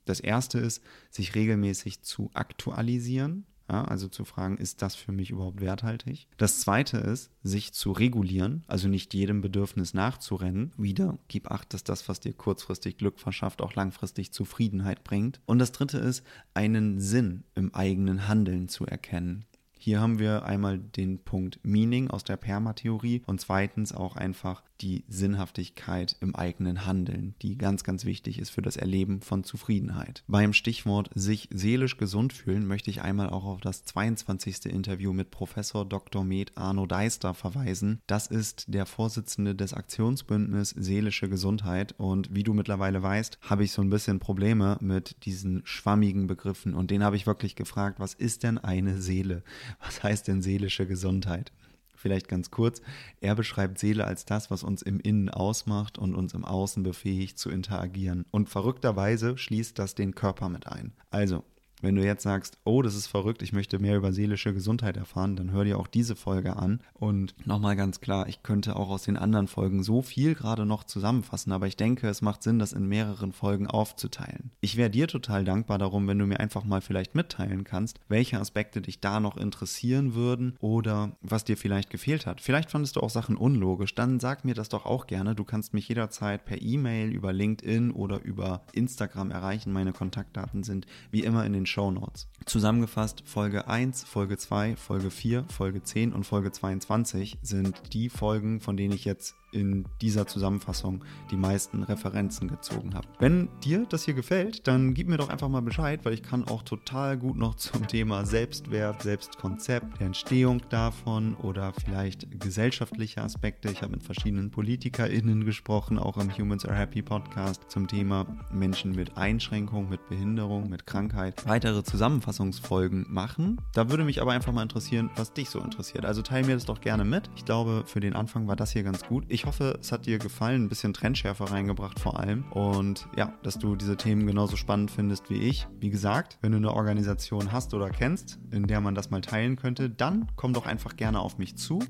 Das 0.05 0.19
erste 0.19 0.59
ist, 0.59 0.83
sich 1.11 1.37
regelmäßig 1.37 2.03
zu 2.03 2.31
aktualisieren, 2.35 3.47
ja, 3.73 3.85
also 3.85 4.07
zu 4.07 4.25
fragen, 4.25 4.59
ist 4.59 4.83
das 4.83 4.95
für 4.95 5.13
mich 5.13 5.31
überhaupt 5.31 5.61
werthaltig? 5.61 6.29
Das 6.37 6.61
zweite 6.61 6.99
ist, 6.99 7.31
sich 7.43 7.73
zu 7.73 7.91
regulieren, 7.93 8.65
also 8.69 8.87
nicht 8.87 9.15
jedem 9.15 9.41
Bedürfnis 9.41 9.95
nachzurennen. 9.95 10.73
Wieder, 10.77 11.19
gib 11.29 11.51
acht, 11.51 11.73
dass 11.75 11.83
das, 11.83 12.09
was 12.09 12.21
dir 12.21 12.35
kurzfristig 12.35 12.99
Glück 12.99 13.19
verschafft, 13.19 13.63
auch 13.63 13.75
langfristig 13.75 14.33
Zufriedenheit 14.33 15.03
bringt. 15.05 15.41
Und 15.47 15.59
das 15.59 15.73
dritte 15.73 15.99
ist, 15.99 16.25
einen 16.55 17.01
Sinn 17.01 17.45
im 17.55 17.75
eigenen 17.75 18.29
Handeln 18.29 18.69
zu 18.69 18.87
erkennen. 18.87 19.47
Hier 19.85 20.01
haben 20.01 20.21
wir 20.21 20.45
einmal 20.45 20.79
den 20.79 21.19
Punkt 21.19 21.59
Meaning 21.65 22.09
aus 22.09 22.23
der 22.23 22.37
Permatheorie 22.37 23.25
und 23.27 23.41
zweitens 23.41 23.93
auch 23.93 24.15
einfach 24.15 24.63
die 24.81 25.05
Sinnhaftigkeit 25.09 26.17
im 26.21 26.35
eigenen 26.37 26.87
Handeln, 26.87 27.35
die 27.43 27.57
ganz, 27.57 27.83
ganz 27.85 28.05
wichtig 28.05 28.39
ist 28.39 28.51
für 28.51 28.63
das 28.63 28.77
Erleben 28.77 29.23
von 29.23 29.45
Zufriedenheit. 29.45 30.25
Beim 30.27 30.53
Stichwort 30.53 31.11
sich 31.15 31.49
seelisch 31.53 31.97
gesund 31.97 32.33
fühlen 32.33 32.67
möchte 32.67 32.91
ich 32.91 33.03
einmal 33.03 33.31
auch 33.31 33.45
auf 33.45 33.61
das 33.61 33.85
22. 33.85 34.67
Interview 34.67 35.13
mit 35.13 35.31
Professor 35.31 35.85
Dr. 35.85 36.25
Med 36.25 36.57
Arno 36.57 36.87
Deister 36.87 37.35
verweisen. 37.35 38.01
Das 38.07 38.27
ist 38.29 38.65
der 38.69 38.87
Vorsitzende 38.87 39.55
des 39.55 39.75
Aktionsbündnis 39.75 40.71
Seelische 40.71 41.29
Gesundheit 41.29 41.95
und 41.99 42.35
wie 42.35 42.43
du 42.43 42.55
mittlerweile 42.55 43.03
weißt, 43.03 43.39
habe 43.43 43.65
ich 43.65 43.73
so 43.73 43.83
ein 43.83 43.91
bisschen 43.91 44.19
Probleme 44.19 44.79
mit 44.81 45.25
diesen 45.25 45.63
schwammigen 45.65 46.27
Begriffen 46.27 46.75
und 46.75 46.91
den 46.91 47.05
habe 47.05 47.17
ich 47.17 47.27
wirklich 47.27 47.57
gefragt, 47.57 48.01
was 48.01 48.15
ist 48.15 48.43
denn 48.43 48.59
eine 48.59 49.01
Seele? 49.01 49.43
Was 49.81 50.03
heißt 50.03 50.29
denn 50.29 50.43
seelische 50.43 50.87
Gesundheit? 50.87 51.53
Vielleicht 51.95 52.29
ganz 52.29 52.51
kurz, 52.51 52.83
er 53.21 53.37
beschreibt 53.37 53.79
Seele 53.79 54.05
als 54.05 54.25
das, 54.25 54.51
was 54.51 54.65
uns 54.65 54.83
im 54.83 54.99
Innen 54.99 55.29
ausmacht 55.29 55.99
und 55.99 56.17
uns 56.17 56.35
im 56.35 56.45
Außen 56.45 56.83
befähigt 56.83 57.39
zu 57.39 57.49
interagieren. 57.49 58.25
Und 58.33 58.49
verrückterweise 58.49 59.39
schließt 59.39 59.79
das 59.79 59.95
den 59.95 60.15
Körper 60.15 60.49
mit 60.49 60.67
ein. 60.67 60.93
Also, 61.11 61.45
wenn 61.83 61.97
du 61.97 62.05
jetzt 62.05 62.23
sagst, 62.23 62.59
oh, 62.65 62.81
das 62.81 62.95
ist 62.95 63.09
verrückt, 63.09 63.43
ich 63.43 63.53
möchte 63.53 63.79
mehr 63.79 63.97
über 63.97 64.13
seelische 64.13 64.55
Gesundheit 64.55 64.97
erfahren, 64.97 65.37
dann 65.37 65.51
hör 65.51 65.65
dir 65.65 65.79
auch 65.79 65.89
diese 65.89 66.17
Folge 66.17 66.57
an. 66.57 66.81
Und 66.95 67.35
nochmal 67.47 67.77
ganz 67.77 68.01
klar, 68.01 68.29
ich 68.29 68.43
könnte 68.43 68.77
auch 68.77 68.89
aus 68.89 69.03
den 69.03 69.17
anderen 69.17 69.49
Folgen 69.49 69.83
so 69.83 70.01
viel 70.01 70.35
gerade 70.35 70.65
noch 70.65 70.85
zusammenfassen, 70.85 71.53
aber 71.53 71.67
ich 71.67 71.77
denke, 71.77 72.09
es 72.09 72.23
macht 72.23 72.43
Sinn, 72.43 72.59
das 72.59 72.73
in 72.73 72.87
mehreren 72.87 73.33
Folgen 73.33 73.67
aufzuteilen. 73.67 74.53
Ich 74.61 74.77
wäre 74.77 74.91
dir 74.91 75.09
total 75.09 75.45
dankbar 75.45 75.79
darum, 75.79 76.07
wenn 76.07 76.19
du 76.19 76.27
mir 76.27 76.41
einfach 76.41 76.65
mal 76.65 76.81
vielleicht 76.81 77.15
mitteilen 77.15 77.65
kannst, 77.65 77.99
welche 78.09 78.39
Aspekte 78.39 78.81
dich 78.81 79.01
da 79.01 79.21
noch 79.21 79.37
interessieren 79.37 80.15
würden 80.15 80.57
oder 80.61 81.17
was 81.21 81.45
dir 81.45 81.57
vielleicht 81.57 81.91
gefehlt 81.91 82.27
hat. 82.27 82.41
Vielleicht 82.41 82.71
fandest 82.71 82.97
du 82.97 83.01
auch 83.01 83.11
Sachen 83.11 83.37
unlogisch, 83.37 83.95
dann 83.95 84.21
sag 84.21 84.45
mir 84.45 84.55
das 84.55 84.69
doch 84.69 84.87
auch 84.87 85.07
gerne. 85.07 85.35
Du 85.35 85.45
kannst 85.45 85.75
mich 85.75 85.89
jederzeit 85.89 86.45
per 86.45 86.63
E-Mail, 86.63 87.11
über 87.11 87.33
LinkedIn 87.33 87.91
oder 87.91 88.23
über 88.23 88.63
Instagram 88.73 89.31
erreichen. 89.31 89.73
Meine 89.73 89.93
Kontaktdaten 89.93 90.63
sind 90.63 90.87
wie 91.11 91.25
immer 91.25 91.45
in 91.45 91.53
den 91.53 91.67
Show 91.73 91.91
Notes. 91.91 92.29
Zusammengefasst, 92.45 93.23
Folge 93.25 93.67
1, 93.67 94.05
Folge 94.05 94.37
2, 94.37 94.77
Folge 94.77 95.11
4, 95.11 95.45
Folge 95.45 95.83
10 95.83 96.13
und 96.13 96.25
Folge 96.25 96.53
22 96.53 97.39
sind 97.43 97.95
die 97.95 98.11
Folgen, 98.11 98.61
von 98.61 98.77
denen 98.77 98.95
ich 98.95 99.05
jetzt 99.05 99.35
in 99.53 99.85
dieser 100.01 100.27
Zusammenfassung 100.27 101.05
die 101.31 101.37
meisten 101.37 101.83
Referenzen 101.83 102.49
gezogen 102.49 102.95
habe. 102.95 103.07
Wenn 103.19 103.49
dir 103.63 103.87
das 103.89 104.05
hier 104.05 104.15
gefällt, 104.15 104.67
dann 104.67 104.95
gib 104.95 105.09
mir 105.09 105.19
doch 105.19 105.29
einfach 105.29 105.49
mal 105.49 105.63
Bescheid, 105.63 106.05
weil 106.05 106.15
ich 106.15 106.23
kann 106.23 106.45
auch 106.49 106.63
total 106.63 107.17
gut 107.17 107.37
noch 107.37 107.55
zum 107.55 107.87
Thema 107.87 108.25
Selbstwert, 108.25 109.03
Selbstkonzept, 109.03 110.01
der 110.01 110.07
Entstehung 110.07 110.63
davon 110.71 111.35
oder 111.37 111.73
vielleicht 111.73 112.41
gesellschaftliche 112.41 113.23
Aspekte. 113.23 113.71
Ich 113.71 113.83
habe 113.83 113.93
mit 113.93 114.03
verschiedenen 114.03 114.51
PolitikerInnen 114.51 115.45
gesprochen, 115.45 115.99
auch 115.99 116.17
im 116.17 116.37
Humans 116.37 116.65
Are 116.65 116.77
Happy 116.77 117.03
Podcast 117.03 117.71
zum 117.71 117.87
Thema 117.87 118.27
Menschen 118.51 118.93
mit 118.93 119.17
Einschränkung, 119.17 119.89
mit 119.89 120.09
Behinderung, 120.09 120.69
mit 120.69 120.87
Krankheit. 120.87 121.47
Weitere 121.47 121.85
Zusammenfassungsfolgen 121.85 123.07
machen. 123.09 123.61
Da 123.75 123.91
würde 123.91 124.05
mich 124.05 124.23
aber 124.23 124.33
einfach 124.33 124.53
mal 124.53 124.63
interessieren, 124.63 125.11
was 125.17 125.33
dich 125.33 125.51
so 125.51 125.61
interessiert. 125.61 126.05
Also 126.05 126.23
teile 126.23 126.47
mir 126.47 126.55
das 126.55 126.65
doch 126.65 126.81
gerne 126.81 127.05
mit. 127.05 127.31
Ich 127.37 127.45
glaube, 127.45 127.85
für 127.87 128.01
den 128.01 128.15
Anfang 128.15 128.49
war 128.49 128.57
das 128.57 128.73
hier 128.73 128.83
ganz 128.83 129.05
gut. 129.07 129.25
Ich 129.29 129.42
ich 129.43 129.47
hoffe, 129.47 129.77
es 129.81 129.91
hat 129.91 130.07
dir 130.07 130.19
gefallen, 130.19 130.63
ein 130.63 130.69
bisschen 130.69 130.95
Trendschärfe 130.95 131.51
reingebracht 131.51 131.99
vor 131.99 132.21
allem. 132.21 132.45
Und 132.53 133.09
ja, 133.17 133.33
dass 133.43 133.59
du 133.59 133.75
diese 133.75 133.97
Themen 133.97 134.25
genauso 134.25 134.55
spannend 134.55 134.93
findest 134.93 135.31
wie 135.31 135.49
ich. 135.49 135.67
Wie 135.81 135.91
gesagt, 135.91 136.39
wenn 136.43 136.53
du 136.53 136.59
eine 136.59 136.73
Organisation 136.73 137.51
hast 137.51 137.75
oder 137.75 137.91
kennst, 137.91 138.39
in 138.53 138.69
der 138.69 138.81
man 138.81 138.95
das 138.95 139.11
mal 139.11 139.21
teilen 139.21 139.57
könnte, 139.57 139.91
dann 139.91 140.29
komm 140.37 140.53
doch 140.53 140.65
einfach 140.65 140.95
gerne 140.95 141.19
auf 141.19 141.39
mich 141.39 141.57
zu. 141.57 141.81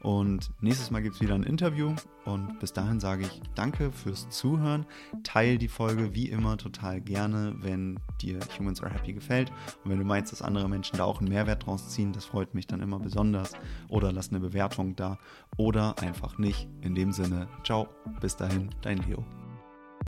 Und 0.00 0.50
nächstes 0.60 0.90
Mal 0.90 1.02
gibt 1.02 1.16
es 1.16 1.20
wieder 1.20 1.34
ein 1.34 1.42
Interview. 1.42 1.94
Und 2.24 2.58
bis 2.58 2.72
dahin 2.72 3.00
sage 3.00 3.22
ich 3.22 3.40
danke 3.54 3.92
fürs 3.92 4.28
Zuhören. 4.30 4.86
Teil 5.22 5.58
die 5.58 5.68
Folge 5.68 6.14
wie 6.14 6.28
immer 6.28 6.56
total 6.56 7.00
gerne, 7.00 7.54
wenn 7.60 7.98
dir 8.20 8.40
Humans 8.58 8.82
Are 8.82 8.92
Happy 8.92 9.12
gefällt. 9.12 9.50
Und 9.84 9.90
wenn 9.90 9.98
du 9.98 10.04
meinst, 10.04 10.32
dass 10.32 10.42
andere 10.42 10.68
Menschen 10.68 10.98
da 10.98 11.04
auch 11.04 11.20
einen 11.20 11.28
Mehrwert 11.28 11.66
draus 11.66 11.88
ziehen, 11.90 12.12
das 12.12 12.24
freut 12.24 12.54
mich 12.54 12.66
dann 12.66 12.80
immer 12.80 12.98
besonders. 12.98 13.52
Oder 13.88 14.12
lass 14.12 14.30
eine 14.30 14.40
Bewertung 14.40 14.96
da. 14.96 15.18
Oder 15.56 15.98
einfach 16.00 16.38
nicht. 16.38 16.68
In 16.82 16.94
dem 16.94 17.12
Sinne, 17.12 17.48
ciao, 17.64 17.88
bis 18.20 18.36
dahin, 18.36 18.70
dein 18.82 18.98
Leo. 18.98 19.24